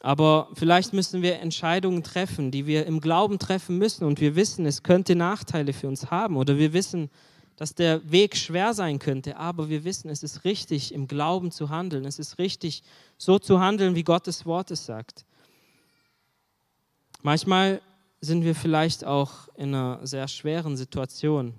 aber 0.01 0.49
vielleicht 0.53 0.93
müssen 0.93 1.21
wir 1.21 1.39
Entscheidungen 1.39 2.03
treffen, 2.03 2.49
die 2.51 2.65
wir 2.65 2.87
im 2.87 3.01
Glauben 3.01 3.37
treffen 3.37 3.77
müssen 3.77 4.05
und 4.05 4.19
wir 4.19 4.35
wissen, 4.35 4.65
es 4.65 4.81
könnte 4.83 5.15
Nachteile 5.15 5.73
für 5.73 5.87
uns 5.87 6.09
haben 6.09 6.37
oder 6.37 6.57
wir 6.57 6.73
wissen, 6.73 7.09
dass 7.61 7.75
der 7.75 8.11
Weg 8.11 8.35
schwer 8.35 8.73
sein 8.73 8.97
könnte, 8.97 9.37
aber 9.37 9.69
wir 9.69 9.83
wissen, 9.83 10.09
es 10.09 10.23
ist 10.23 10.45
richtig, 10.45 10.91
im 10.95 11.07
Glauben 11.07 11.51
zu 11.51 11.69
handeln. 11.69 12.05
Es 12.05 12.17
ist 12.17 12.39
richtig, 12.39 12.81
so 13.19 13.37
zu 13.37 13.59
handeln, 13.59 13.93
wie 13.93 14.03
Gottes 14.03 14.47
Wort 14.47 14.71
es 14.71 14.87
sagt. 14.87 15.27
Manchmal 17.21 17.79
sind 18.19 18.43
wir 18.43 18.55
vielleicht 18.55 19.05
auch 19.05 19.47
in 19.53 19.75
einer 19.75 19.99
sehr 20.07 20.27
schweren 20.27 20.75
Situation. 20.75 21.53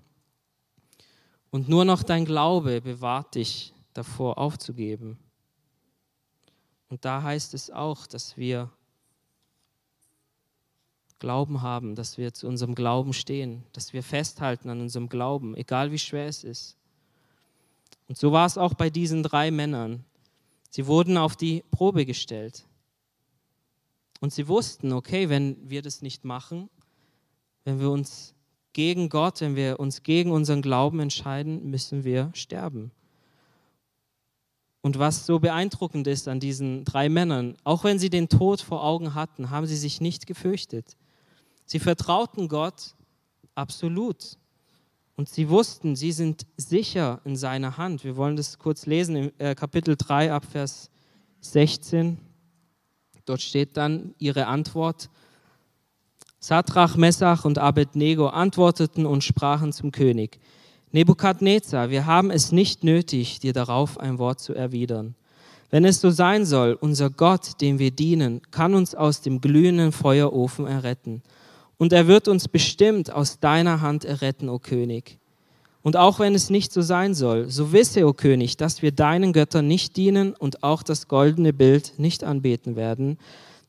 Und 1.51 1.69
nur 1.69 1.85
noch 1.85 2.03
dein 2.03 2.25
Glaube 2.25 2.81
bewahrt 2.81 3.37
dich 3.37 3.73
davor 3.95 4.39
aufzugeben. 4.39 5.21
Und 6.89 7.05
da 7.05 7.23
heißt 7.23 7.55
es 7.55 7.71
auch, 7.71 8.09
dass 8.09 8.37
wir 8.37 8.73
Glauben 11.23 11.63
haben, 11.63 11.95
dass 11.95 12.19
wir 12.19 12.35
zu 12.35 12.49
unserem 12.49 12.75
Glauben 12.75 13.13
stehen, 13.13 13.63
dass 13.73 13.93
wir 13.93 14.03
festhalten 14.03 14.69
an 14.69 14.81
unserem 14.81 15.09
Glauben, 15.09 15.57
egal 15.57 15.93
wie 15.93 15.99
schwer 16.01 16.27
es 16.27 16.43
ist. 16.43 16.77
Und 18.09 18.19
so 18.19 18.33
war 18.33 18.45
es 18.45 18.59
auch 18.59 18.75
bei 18.75 18.91
diesen 18.91 19.23
drei 19.23 19.53
Männern. 19.53 20.05
Sie 20.69 20.89
wurden 20.89 21.17
auf 21.17 21.37
die 21.37 21.63
Probe 21.71 22.05
gestellt. 22.05 22.67
Und 24.21 24.33
sie 24.33 24.49
wussten, 24.49 24.93
okay, 24.93 25.29
wenn 25.29 25.57
wir 25.71 25.81
das 25.81 26.03
nicht 26.03 26.25
machen, 26.25 26.69
wenn 27.63 27.79
wir 27.79 27.91
uns 27.91 28.35
gegen 28.73 29.09
Gott, 29.09 29.41
wenn 29.43 29.55
wir 29.55 29.79
uns 29.79 30.03
gegen 30.03 30.33
unseren 30.33 30.61
Glauben 30.61 30.99
entscheiden, 30.99 31.71
müssen 31.71 32.03
wir 32.03 32.33
sterben. 32.35 32.91
Und 34.81 34.99
was 34.99 35.25
so 35.25 35.39
beeindruckend 35.39 36.09
ist 36.09 36.27
an 36.27 36.41
diesen 36.41 36.85
drei 36.85 37.09
Männern, 37.09 37.57
auch 37.63 37.85
wenn 37.85 38.01
sie 38.01 38.11
den 38.11 38.29
Tod 38.29 38.61
vor 38.61 38.83
Augen 38.83 39.15
hatten, 39.15 39.51
haben 39.51 39.67
sie 39.67 39.77
sich 39.77 40.01
nicht 40.01 40.27
gefürchtet. 40.27 40.97
Sie 41.73 41.79
vertrauten 41.79 42.49
Gott 42.49 42.95
absolut. 43.55 44.37
Und 45.17 45.31
sie 45.31 45.49
wussten, 45.49 45.97
sie 45.97 46.13
sind 46.13 46.45
sicher 46.59 47.23
in 47.25 47.35
seiner 47.35 47.79
Hand. 47.79 48.05
Wir 48.05 48.19
wollen 48.19 48.37
das 48.37 48.59
kurz 48.59 48.85
lesen 48.85 49.17
im 49.17 49.33
äh, 49.39 49.55
Kapitel 49.55 49.97
3 49.97 50.35
ab 50.35 50.45
Vers 50.45 50.91
16. 51.41 52.19
Dort 53.25 53.41
steht 53.41 53.79
dann 53.79 54.15
ihre 54.19 54.49
Antwort. 54.49 55.09
Satrach, 56.41 56.97
Messach 56.97 57.47
und 57.47 57.57
Abednego 57.57 58.27
antworteten 58.27 59.07
und 59.07 59.25
sprachen 59.25 59.73
zum 59.73 59.93
König. 59.93 60.41
Nebukadnezar, 60.91 61.89
wir 61.89 62.05
haben 62.05 62.31
es 62.31 62.53
nicht 62.53 62.85
nötig, 62.85 63.41
dir 63.41 63.55
darauf 63.55 63.99
ein 63.99 64.19
Wort 64.19 64.41
zu 64.41 64.53
erwidern. 64.53 65.15
Wenn 65.71 65.87
es 65.87 66.03
so 66.03 66.11
sein 66.11 66.45
soll, 66.45 66.77
unser 66.79 67.09
Gott, 67.09 67.63
dem 67.63 67.79
wir 67.79 67.93
dienen, 67.93 68.43
kann 68.51 68.75
uns 68.75 68.95
aus 68.95 69.23
dem 69.23 69.41
glühenden 69.41 69.93
Feuerofen 69.93 70.67
erretten. 70.67 71.23
Und 71.83 71.93
er 71.93 72.07
wird 72.07 72.29
uns 72.29 72.47
bestimmt 72.47 73.11
aus 73.11 73.41
deiner 73.41 73.81
Hand 73.81 74.05
erretten, 74.05 74.49
o 74.49 74.61
König. 74.61 75.19
Und 75.83 75.97
auch 75.97 76.21
wenn 76.21 76.33
es 76.33 76.49
nicht 76.49 76.73
so 76.73 76.81
sein 76.81 77.13
soll, 77.13 77.51
so 77.51 77.73
wisse, 77.73 78.07
o 78.07 78.13
König, 78.13 78.57
dass 78.57 78.83
wir 78.83 78.93
deinen 78.93 79.33
Göttern 79.33 79.67
nicht 79.67 79.97
dienen 79.97 80.33
und 80.33 80.63
auch 80.63 80.85
das 80.85 81.09
goldene 81.09 81.53
Bild 81.53 81.95
nicht 81.99 82.23
anbeten 82.23 82.77
werden, 82.77 83.19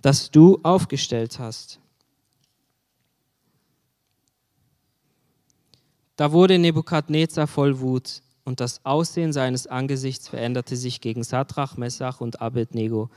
das 0.04 0.30
du 0.30 0.60
aufgestellt 0.62 1.40
hast. 1.40 1.80
Da 6.16 6.32
wurde 6.32 6.60
Nebukadnezar 6.60 7.48
voll 7.48 7.80
Wut 7.80 8.22
und 8.46 8.60
das 8.60 8.86
Aussehen 8.86 9.34
seines 9.34 9.66
Angesichts 9.66 10.28
veränderte 10.28 10.76
sich 10.76 11.02
gegen 11.02 11.24
Satrach, 11.24 11.78
Messach 11.78 12.22
und 12.22 12.42
Abednego. 12.42 13.10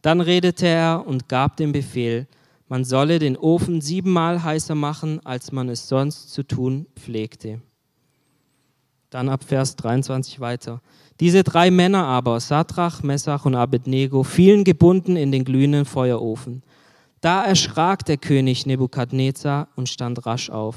Dann 0.00 0.20
redete 0.20 0.68
er 0.68 1.02
und 1.04 1.28
gab 1.28 1.56
den 1.56 1.72
Befehl, 1.72 2.28
man 2.74 2.84
solle 2.84 3.20
den 3.20 3.36
Ofen 3.36 3.80
siebenmal 3.80 4.42
heißer 4.42 4.74
machen, 4.74 5.24
als 5.24 5.52
man 5.52 5.68
es 5.68 5.86
sonst 5.86 6.32
zu 6.32 6.42
tun 6.42 6.86
pflegte. 6.96 7.60
Dann 9.10 9.28
ab 9.28 9.44
Vers 9.44 9.76
23 9.76 10.40
weiter. 10.40 10.82
Diese 11.20 11.44
drei 11.44 11.70
Männer 11.70 12.04
aber, 12.04 12.40
Satrach, 12.40 13.04
Messach 13.04 13.44
und 13.44 13.54
Abednego, 13.54 14.24
fielen 14.24 14.64
gebunden 14.64 15.14
in 15.14 15.30
den 15.30 15.44
glühenden 15.44 15.84
Feuerofen. 15.84 16.64
Da 17.20 17.44
erschrak 17.44 18.06
der 18.06 18.16
König 18.16 18.66
Nebukadnezar 18.66 19.68
und 19.76 19.88
stand 19.88 20.26
rasch 20.26 20.50
auf. 20.50 20.74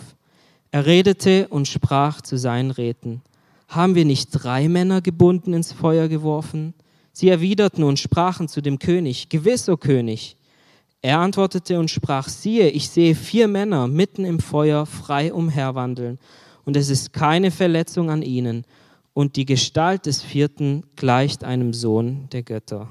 Er 0.69 0.85
redete 0.85 1.47
und 1.47 1.67
sprach 1.67 2.21
zu 2.21 2.37
seinen 2.37 2.69
Räten, 2.69 3.23
haben 3.69 3.95
wir 3.95 4.05
nicht 4.05 4.29
drei 4.33 4.69
Männer 4.69 5.01
gebunden 5.01 5.55
ins 5.55 5.73
Feuer 5.73 6.09
geworfen? 6.09 6.75
Sie 7.11 7.29
erwiderten 7.29 7.83
und 7.83 7.97
sprachen 7.97 8.47
zu 8.47 8.61
dem 8.61 8.77
König, 8.77 9.29
gewiss, 9.29 9.67
o 9.67 9.77
König. 9.77 10.37
Er 11.01 11.19
antwortete 11.19 11.79
und 11.79 11.91
sprach, 11.91 12.27
siehe, 12.27 12.69
ich 12.69 12.89
sehe 12.89 13.15
vier 13.15 13.47
Männer 13.47 13.87
mitten 13.87 14.25
im 14.25 14.39
Feuer 14.39 14.85
frei 14.85 15.33
umherwandeln, 15.33 16.19
und 16.65 16.75
es 16.75 16.89
ist 16.89 17.13
keine 17.13 17.51
Verletzung 17.51 18.09
an 18.09 18.21
ihnen, 18.21 18.65
und 19.13 19.35
die 19.35 19.45
Gestalt 19.45 20.05
des 20.05 20.21
vierten 20.21 20.83
gleicht 20.95 21.43
einem 21.43 21.73
Sohn 21.73 22.27
der 22.31 22.43
Götter. 22.43 22.89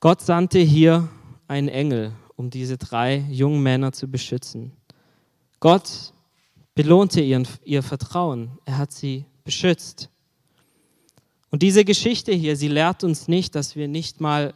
Gott 0.00 0.20
sandte 0.20 0.58
hier 0.58 1.08
einen 1.48 1.68
Engel, 1.68 2.12
um 2.36 2.50
diese 2.50 2.76
drei 2.76 3.24
jungen 3.30 3.62
Männer 3.62 3.92
zu 3.92 4.06
beschützen. 4.06 4.72
Gott 5.60 6.12
belohnte 6.74 7.20
ihren, 7.20 7.48
ihr 7.64 7.82
Vertrauen. 7.82 8.50
Er 8.64 8.78
hat 8.78 8.92
sie 8.92 9.24
beschützt. 9.44 10.10
Und 11.50 11.62
diese 11.62 11.84
Geschichte 11.84 12.32
hier, 12.32 12.56
sie 12.56 12.68
lehrt 12.68 13.04
uns 13.04 13.28
nicht, 13.28 13.54
dass 13.54 13.76
wir 13.76 13.88
nicht 13.88 14.20
mal 14.20 14.54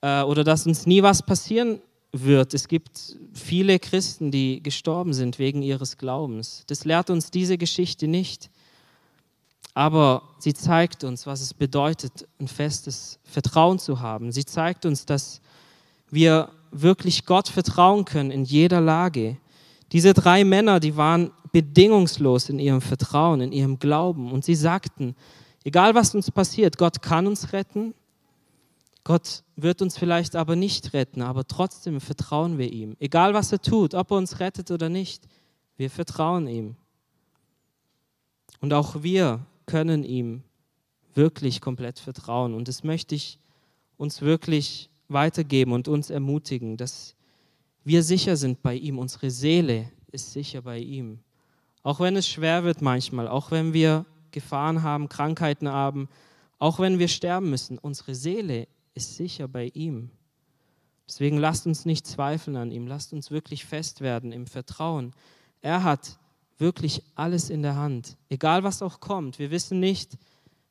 äh, 0.00 0.22
oder 0.22 0.44
dass 0.44 0.66
uns 0.66 0.86
nie 0.86 1.02
was 1.02 1.22
passieren 1.22 1.80
wird. 2.12 2.54
Es 2.54 2.68
gibt 2.68 3.16
viele 3.32 3.78
Christen, 3.78 4.30
die 4.30 4.62
gestorben 4.62 5.12
sind 5.12 5.38
wegen 5.38 5.62
ihres 5.62 5.96
Glaubens. 5.96 6.64
Das 6.66 6.84
lehrt 6.84 7.10
uns 7.10 7.30
diese 7.30 7.58
Geschichte 7.58 8.08
nicht. 8.08 8.50
Aber 9.74 10.22
sie 10.38 10.52
zeigt 10.52 11.04
uns, 11.04 11.26
was 11.26 11.40
es 11.40 11.54
bedeutet, 11.54 12.26
ein 12.40 12.48
festes 12.48 13.20
Vertrauen 13.22 13.78
zu 13.78 14.00
haben. 14.00 14.32
Sie 14.32 14.44
zeigt 14.44 14.84
uns, 14.84 15.06
dass 15.06 15.40
wir 16.10 16.50
wirklich 16.72 17.24
Gott 17.24 17.48
vertrauen 17.48 18.04
können 18.04 18.30
in 18.30 18.44
jeder 18.44 18.80
Lage. 18.80 19.36
Diese 19.92 20.12
drei 20.12 20.44
Männer, 20.44 20.80
die 20.80 20.96
waren 20.96 21.30
bedingungslos 21.52 22.48
in 22.48 22.58
ihrem 22.58 22.80
Vertrauen, 22.80 23.40
in 23.40 23.52
ihrem 23.52 23.78
Glauben. 23.78 24.32
Und 24.32 24.44
sie 24.44 24.54
sagten, 24.54 25.14
egal 25.64 25.94
was 25.94 26.14
uns 26.14 26.30
passiert, 26.30 26.76
Gott 26.76 27.02
kann 27.02 27.26
uns 27.26 27.52
retten. 27.52 27.94
Gott 29.10 29.42
wird 29.56 29.82
uns 29.82 29.98
vielleicht 29.98 30.36
aber 30.36 30.54
nicht 30.54 30.92
retten, 30.92 31.20
aber 31.20 31.44
trotzdem 31.44 32.00
vertrauen 32.00 32.58
wir 32.58 32.72
ihm. 32.72 32.94
Egal 33.00 33.34
was 33.34 33.50
er 33.50 33.60
tut, 33.60 33.92
ob 33.92 34.12
er 34.12 34.16
uns 34.16 34.38
rettet 34.38 34.70
oder 34.70 34.88
nicht, 34.88 35.26
wir 35.76 35.90
vertrauen 35.90 36.46
ihm. 36.46 36.76
Und 38.60 38.72
auch 38.72 39.02
wir 39.02 39.44
können 39.66 40.04
ihm 40.04 40.44
wirklich 41.12 41.60
komplett 41.60 41.98
vertrauen. 41.98 42.54
Und 42.54 42.68
das 42.68 42.84
möchte 42.84 43.16
ich 43.16 43.40
uns 43.96 44.22
wirklich 44.22 44.90
weitergeben 45.08 45.72
und 45.72 45.88
uns 45.88 46.10
ermutigen, 46.10 46.76
dass 46.76 47.16
wir 47.82 48.04
sicher 48.04 48.36
sind 48.36 48.62
bei 48.62 48.76
ihm. 48.76 48.96
Unsere 48.96 49.32
Seele 49.32 49.90
ist 50.12 50.32
sicher 50.32 50.62
bei 50.62 50.78
ihm. 50.78 51.18
Auch 51.82 51.98
wenn 51.98 52.14
es 52.14 52.28
schwer 52.28 52.62
wird 52.62 52.80
manchmal, 52.80 53.26
auch 53.26 53.50
wenn 53.50 53.72
wir 53.72 54.06
Gefahren 54.30 54.84
haben, 54.84 55.08
Krankheiten 55.08 55.68
haben, 55.68 56.08
auch 56.60 56.78
wenn 56.78 57.00
wir 57.00 57.08
sterben 57.08 57.50
müssen, 57.50 57.76
unsere 57.76 58.14
Seele 58.14 58.68
ist 58.94 59.16
sicher 59.16 59.48
bei 59.48 59.70
ihm. 59.74 60.10
Deswegen 61.06 61.38
lasst 61.38 61.66
uns 61.66 61.84
nicht 61.84 62.06
zweifeln 62.06 62.56
an 62.56 62.70
ihm, 62.70 62.86
lasst 62.86 63.12
uns 63.12 63.30
wirklich 63.30 63.64
fest 63.64 64.00
werden 64.00 64.32
im 64.32 64.46
Vertrauen. 64.46 65.12
Er 65.60 65.82
hat 65.82 66.18
wirklich 66.58 67.02
alles 67.14 67.50
in 67.50 67.62
der 67.62 67.76
Hand, 67.76 68.16
egal 68.28 68.62
was 68.62 68.82
auch 68.82 69.00
kommt. 69.00 69.38
Wir 69.38 69.50
wissen 69.50 69.80
nicht, 69.80 70.16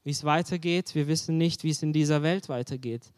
wie 0.03 0.11
es 0.11 0.23
weitergeht, 0.23 0.95
wir 0.95 1.07
wissen 1.07 1.37
nicht, 1.37 1.63
wie 1.63 1.71
es 1.71 1.83
in 1.83 1.93
dieser 1.93 2.23
Welt 2.23 2.47
weitergeht. 2.47 3.11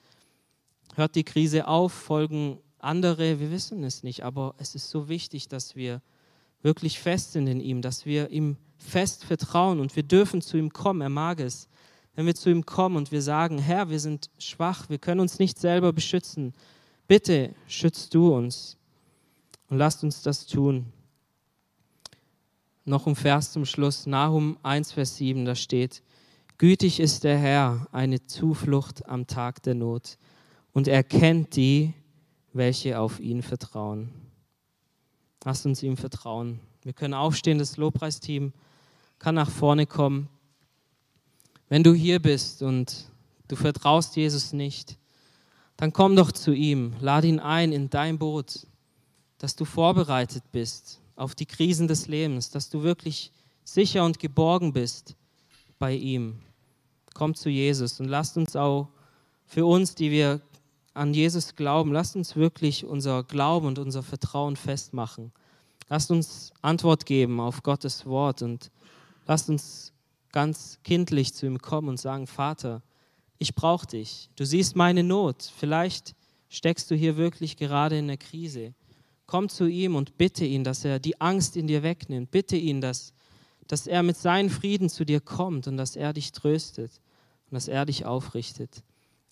Hört 0.95 1.15
die 1.15 1.23
Krise 1.23 1.67
auf, 1.67 1.93
folgen 1.93 2.57
andere, 2.79 3.39
wir 3.39 3.51
wissen 3.51 3.83
es 3.83 4.03
nicht, 4.03 4.23
aber 4.23 4.55
es 4.57 4.73
ist 4.75 4.89
so 4.89 5.07
wichtig, 5.07 5.47
dass 5.47 5.75
wir 5.75 6.01
wirklich 6.63 6.99
fest 6.99 7.33
sind 7.33 7.47
in 7.47 7.59
ihm, 7.59 7.81
dass 7.81 8.05
wir 8.05 8.29
ihm 8.29 8.57
fest 8.77 9.25
vertrauen 9.25 9.79
und 9.79 9.95
wir 9.95 10.03
dürfen 10.03 10.41
zu 10.41 10.57
ihm 10.57 10.73
kommen. 10.73 11.01
Er 11.01 11.09
mag 11.09 11.39
es. 11.39 11.67
Wenn 12.15 12.25
wir 12.25 12.35
zu 12.35 12.49
ihm 12.49 12.65
kommen 12.65 12.97
und 12.97 13.11
wir 13.11 13.21
sagen, 13.21 13.57
Herr, 13.57 13.89
wir 13.89 13.99
sind 13.99 14.29
schwach, 14.37 14.89
wir 14.89 14.97
können 14.97 15.21
uns 15.21 15.39
nicht 15.39 15.57
selber 15.57 15.93
beschützen. 15.93 16.53
Bitte 17.07 17.55
schützt 17.67 18.13
du 18.13 18.33
uns 18.35 18.77
und 19.69 19.77
lasst 19.77 20.03
uns 20.03 20.21
das 20.21 20.45
tun. 20.45 20.91
Noch 22.83 23.07
ein 23.07 23.15
Vers 23.15 23.53
zum 23.53 23.65
Schluss, 23.65 24.07
Nahum 24.07 24.57
1, 24.63 24.91
Vers 24.91 25.17
7, 25.17 25.45
da 25.45 25.55
steht, 25.55 26.03
Gütig 26.57 26.99
ist 26.99 27.23
der 27.23 27.37
Herr, 27.37 27.87
eine 27.91 28.25
Zuflucht 28.25 29.07
am 29.07 29.25
Tag 29.27 29.63
der 29.63 29.75
Not, 29.75 30.17
und 30.73 30.87
er 30.87 31.03
kennt 31.03 31.55
die, 31.55 31.93
welche 32.53 32.99
auf 32.99 33.19
ihn 33.19 33.41
vertrauen. 33.41 34.09
Lasst 35.43 35.65
uns 35.65 35.81
ihm 35.81 35.97
vertrauen. 35.97 36.59
Wir 36.83 36.93
können 36.93 37.13
aufstehen, 37.13 37.57
das 37.57 37.77
Lobpreisteam 37.77 38.53
kann 39.17 39.35
nach 39.35 39.49
vorne 39.49 39.85
kommen. 39.87 40.29
Wenn 41.71 41.83
du 41.83 41.93
hier 41.93 42.21
bist 42.21 42.63
und 42.63 43.05
du 43.47 43.55
vertraust 43.55 44.17
Jesus 44.17 44.51
nicht, 44.51 44.97
dann 45.77 45.93
komm 45.93 46.17
doch 46.17 46.33
zu 46.33 46.51
ihm, 46.51 46.95
lad 46.99 47.23
ihn 47.23 47.39
ein 47.39 47.71
in 47.71 47.89
dein 47.89 48.19
Boot, 48.19 48.67
dass 49.37 49.55
du 49.55 49.63
vorbereitet 49.63 50.43
bist 50.51 50.99
auf 51.15 51.33
die 51.33 51.45
Krisen 51.45 51.87
des 51.87 52.09
Lebens, 52.09 52.49
dass 52.49 52.69
du 52.69 52.83
wirklich 52.83 53.31
sicher 53.63 54.03
und 54.03 54.19
geborgen 54.19 54.73
bist 54.73 55.15
bei 55.79 55.93
ihm. 55.93 56.41
Komm 57.13 57.35
zu 57.35 57.47
Jesus 57.47 58.01
und 58.01 58.09
lasst 58.09 58.35
uns 58.35 58.57
auch 58.57 58.89
für 59.45 59.65
uns, 59.65 59.95
die 59.95 60.11
wir 60.11 60.41
an 60.93 61.13
Jesus 61.13 61.55
glauben, 61.55 61.93
lasst 61.93 62.17
uns 62.17 62.35
wirklich 62.35 62.83
unser 62.83 63.23
Glauben 63.23 63.67
und 63.67 63.79
unser 63.79 64.03
Vertrauen 64.03 64.57
festmachen. 64.57 65.31
Lasst 65.87 66.11
uns 66.11 66.51
Antwort 66.61 67.05
geben 67.05 67.39
auf 67.39 67.63
Gottes 67.63 68.05
Wort 68.05 68.41
und 68.41 68.71
lasst 69.25 69.49
uns 69.49 69.90
ganz 70.31 70.79
kindlich 70.83 71.33
zu 71.33 71.45
ihm 71.45 71.59
kommen 71.59 71.89
und 71.89 71.99
sagen, 71.99 72.27
Vater, 72.27 72.81
ich 73.37 73.55
brauche 73.55 73.87
dich. 73.87 74.29
Du 74.35 74.45
siehst 74.45 74.75
meine 74.75 75.03
Not. 75.03 75.51
Vielleicht 75.57 76.15
steckst 76.49 76.91
du 76.91 76.95
hier 76.95 77.17
wirklich 77.17 77.57
gerade 77.57 77.97
in 77.97 78.07
der 78.07 78.17
Krise. 78.17 78.73
Komm 79.25 79.49
zu 79.49 79.65
ihm 79.65 79.95
und 79.95 80.17
bitte 80.17 80.45
ihn, 80.45 80.63
dass 80.63 80.85
er 80.85 80.99
die 80.99 81.19
Angst 81.19 81.55
in 81.55 81.67
dir 81.67 81.83
wegnimmt. 81.83 82.31
Bitte 82.31 82.57
ihn, 82.57 82.81
dass, 82.81 83.13
dass 83.67 83.87
er 83.87 84.03
mit 84.03 84.17
seinem 84.17 84.49
Frieden 84.49 84.89
zu 84.89 85.05
dir 85.05 85.21
kommt 85.21 85.67
und 85.67 85.77
dass 85.77 85.95
er 85.95 86.13
dich 86.13 86.33
tröstet 86.33 86.91
und 87.49 87.55
dass 87.55 87.67
er 87.67 87.85
dich 87.85 88.05
aufrichtet. 88.05 88.83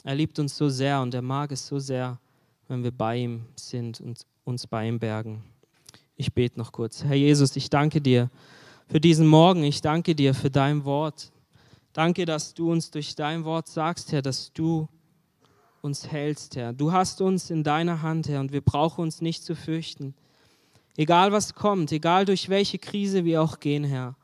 Er 0.03 0.15
liebt 0.15 0.39
uns 0.39 0.55
so 0.55 0.69
sehr 0.69 1.01
und 1.01 1.13
er 1.13 1.21
mag 1.21 1.51
es 1.51 1.67
so 1.67 1.79
sehr, 1.79 2.19
wenn 2.67 2.83
wir 2.83 2.91
bei 2.91 3.17
ihm 3.17 3.45
sind 3.55 3.99
und 3.99 4.25
uns 4.45 4.65
bei 4.65 4.87
ihm 4.87 4.99
bergen. 4.99 5.43
Ich 6.15 6.33
bete 6.33 6.57
noch 6.57 6.71
kurz. 6.71 7.03
Herr 7.03 7.15
Jesus, 7.15 7.55
ich 7.55 7.69
danke 7.69 8.01
dir 8.01 8.29
für 8.89 8.99
diesen 8.99 9.27
Morgen. 9.27 9.63
Ich 9.63 9.81
danke 9.81 10.15
dir 10.15 10.33
für 10.33 10.49
dein 10.49 10.83
Wort. 10.83 11.31
Danke, 11.93 12.25
dass 12.25 12.55
du 12.55 12.71
uns 12.71 12.89
durch 12.89 13.15
dein 13.15 13.45
Wort 13.45 13.67
sagst, 13.67 14.11
Herr, 14.11 14.23
dass 14.23 14.51
du 14.51 14.89
uns 15.81 16.11
hältst, 16.11 16.55
Herr. 16.55 16.73
Du 16.73 16.91
hast 16.91 17.21
uns 17.21 17.51
in 17.51 17.63
deiner 17.63 18.01
Hand, 18.01 18.27
Herr, 18.27 18.39
und 18.39 18.51
wir 18.51 18.61
brauchen 18.61 19.01
uns 19.01 19.21
nicht 19.21 19.43
zu 19.43 19.55
fürchten. 19.55 20.15
Egal 20.97 21.31
was 21.31 21.53
kommt, 21.53 21.91
egal 21.91 22.25
durch 22.25 22.49
welche 22.49 22.79
Krise 22.79 23.25
wir 23.25 23.43
auch 23.43 23.59
gehen, 23.59 23.83
Herr. 23.83 24.15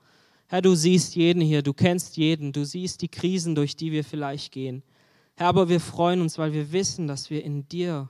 Herr, 0.47 0.61
du 0.61 0.73
siehst 0.75 1.15
jeden 1.15 1.41
hier, 1.41 1.61
du 1.61 1.73
kennst 1.73 2.17
jeden, 2.17 2.51
du 2.51 2.65
siehst 2.65 3.01
die 3.01 3.07
Krisen, 3.07 3.53
durch 3.53 3.75
die 3.75 3.91
wir 3.91 4.03
vielleicht 4.03 4.51
gehen. 4.51 4.83
Herr, 5.35 5.47
aber 5.47 5.69
wir 5.69 5.79
freuen 5.79 6.21
uns, 6.21 6.37
weil 6.37 6.53
wir 6.53 6.71
wissen, 6.71 7.07
dass 7.07 7.29
wir 7.29 7.43
in 7.43 7.67
dir 7.69 8.09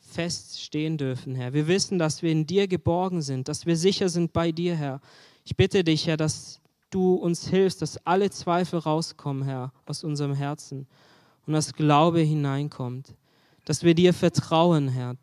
feststehen 0.00 0.96
dürfen, 0.96 1.34
Herr. 1.34 1.52
Wir 1.52 1.66
wissen, 1.68 1.98
dass 1.98 2.22
wir 2.22 2.32
in 2.32 2.46
dir 2.46 2.66
geborgen 2.66 3.22
sind, 3.22 3.48
dass 3.48 3.66
wir 3.66 3.76
sicher 3.76 4.08
sind 4.08 4.32
bei 4.32 4.52
dir, 4.52 4.74
Herr. 4.74 5.00
Ich 5.44 5.56
bitte 5.56 5.82
dich, 5.82 6.06
Herr, 6.06 6.16
dass 6.16 6.60
du 6.90 7.14
uns 7.14 7.48
hilfst, 7.48 7.82
dass 7.82 8.06
alle 8.06 8.30
Zweifel 8.30 8.78
rauskommen, 8.78 9.42
Herr, 9.42 9.72
aus 9.86 10.04
unserem 10.04 10.34
Herzen 10.34 10.86
und 11.46 11.52
dass 11.52 11.72
Glaube 11.72 12.20
hineinkommt, 12.20 13.14
dass 13.64 13.82
wir 13.82 13.94
dir 13.94 14.14
vertrauen, 14.14 14.88
Herr. 14.88 15.16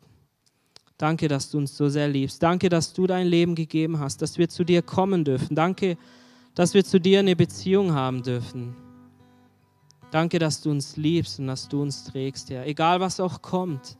Danke, 0.98 1.28
dass 1.28 1.50
du 1.50 1.56
uns 1.58 1.76
so 1.76 1.88
sehr 1.88 2.08
liebst. 2.08 2.42
Danke, 2.42 2.68
dass 2.68 2.92
du 2.92 3.06
dein 3.06 3.26
Leben 3.26 3.54
gegeben 3.54 3.98
hast, 3.98 4.20
dass 4.20 4.36
wir 4.36 4.50
zu 4.50 4.64
dir 4.64 4.82
kommen 4.82 5.24
dürfen. 5.24 5.54
Danke, 5.56 5.96
dass 6.54 6.74
wir 6.74 6.84
zu 6.84 7.00
dir 7.00 7.20
eine 7.20 7.36
Beziehung 7.36 7.94
haben 7.94 8.22
dürfen. 8.22 8.76
Danke, 10.10 10.38
dass 10.38 10.60
du 10.60 10.70
uns 10.70 10.96
liebst 10.96 11.38
und 11.38 11.46
dass 11.46 11.68
du 11.68 11.80
uns 11.80 12.04
trägst, 12.04 12.50
Herr. 12.50 12.66
Egal 12.66 13.00
was 13.00 13.20
auch 13.20 13.40
kommt, 13.40 13.96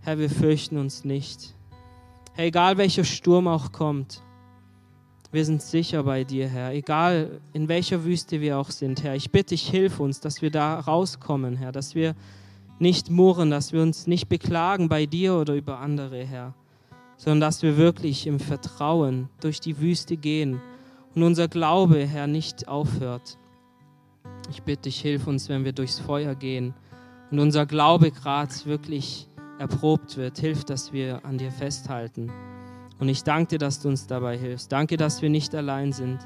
Herr, 0.00 0.18
wir 0.18 0.28
fürchten 0.28 0.76
uns 0.76 1.04
nicht. 1.04 1.54
Herr, 2.34 2.46
egal 2.46 2.76
welcher 2.76 3.04
Sturm 3.04 3.48
auch 3.48 3.72
kommt, 3.72 4.22
wir 5.32 5.44
sind 5.44 5.62
sicher 5.62 6.02
bei 6.02 6.24
dir, 6.24 6.48
Herr. 6.48 6.72
Egal 6.72 7.40
in 7.52 7.68
welcher 7.68 8.04
Wüste 8.04 8.40
wir 8.40 8.58
auch 8.58 8.70
sind, 8.70 9.02
Herr. 9.02 9.14
Ich 9.14 9.30
bitte 9.30 9.50
dich, 9.50 9.68
hilf 9.68 10.00
uns, 10.00 10.20
dass 10.20 10.42
wir 10.42 10.50
da 10.50 10.80
rauskommen, 10.80 11.56
Herr. 11.56 11.72
Dass 11.72 11.94
wir 11.94 12.14
nicht 12.78 13.10
murren, 13.10 13.50
dass 13.50 13.72
wir 13.72 13.82
uns 13.82 14.06
nicht 14.06 14.28
beklagen 14.28 14.88
bei 14.88 15.06
dir 15.06 15.34
oder 15.34 15.54
über 15.54 15.78
andere, 15.78 16.24
Herr. 16.24 16.54
Sondern 17.16 17.40
dass 17.40 17.62
wir 17.62 17.76
wirklich 17.76 18.26
im 18.26 18.40
Vertrauen 18.40 19.28
durch 19.40 19.60
die 19.60 19.80
Wüste 19.80 20.16
gehen 20.16 20.60
und 21.14 21.22
unser 21.22 21.48
Glaube, 21.48 22.06
Herr, 22.06 22.26
nicht 22.26 22.68
aufhört. 22.68 23.38
Ich 24.50 24.62
bitte 24.62 24.82
dich, 24.82 25.00
hilf 25.00 25.26
uns, 25.26 25.48
wenn 25.48 25.64
wir 25.64 25.72
durchs 25.72 25.98
Feuer 25.98 26.34
gehen 26.34 26.74
und 27.30 27.38
unser 27.38 27.66
Glaube 27.66 28.10
gerade 28.10 28.52
wirklich 28.64 29.28
erprobt 29.58 30.16
wird. 30.16 30.38
Hilf, 30.38 30.64
dass 30.64 30.92
wir 30.92 31.24
an 31.24 31.38
dir 31.38 31.50
festhalten. 31.50 32.30
Und 32.98 33.08
ich 33.08 33.22
danke 33.22 33.50
dir, 33.50 33.58
dass 33.58 33.80
du 33.80 33.88
uns 33.88 34.06
dabei 34.06 34.38
hilfst. 34.38 34.72
Danke, 34.72 34.96
dass 34.96 35.22
wir 35.22 35.30
nicht 35.30 35.54
allein 35.54 35.92
sind. 35.92 36.18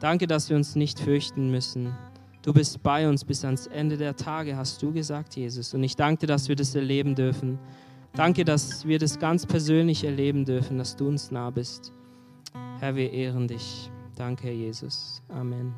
Danke, 0.00 0.26
dass 0.26 0.48
wir 0.48 0.56
uns 0.56 0.76
nicht 0.76 1.00
fürchten 1.00 1.50
müssen. 1.50 1.94
Du 2.42 2.52
bist 2.52 2.82
bei 2.82 3.08
uns 3.08 3.24
bis 3.24 3.44
ans 3.44 3.66
Ende 3.66 3.96
der 3.96 4.16
Tage, 4.16 4.56
hast 4.56 4.82
du 4.82 4.92
gesagt, 4.92 5.34
Jesus. 5.34 5.72
Und 5.72 5.82
ich 5.82 5.96
danke 5.96 6.20
dir, 6.20 6.26
dass 6.26 6.48
wir 6.48 6.56
das 6.56 6.74
erleben 6.74 7.14
dürfen. 7.14 7.58
Danke, 8.14 8.44
dass 8.44 8.86
wir 8.86 8.98
das 8.98 9.18
ganz 9.18 9.46
persönlich 9.46 10.04
erleben 10.04 10.44
dürfen, 10.44 10.78
dass 10.78 10.94
du 10.94 11.08
uns 11.08 11.30
nah 11.30 11.50
bist. 11.50 11.92
Herr, 12.78 12.94
wir 12.94 13.10
ehren 13.10 13.48
dich. 13.48 13.90
Danke, 14.14 14.48
Herr 14.48 14.54
Jesus. 14.54 15.22
Amen. 15.28 15.74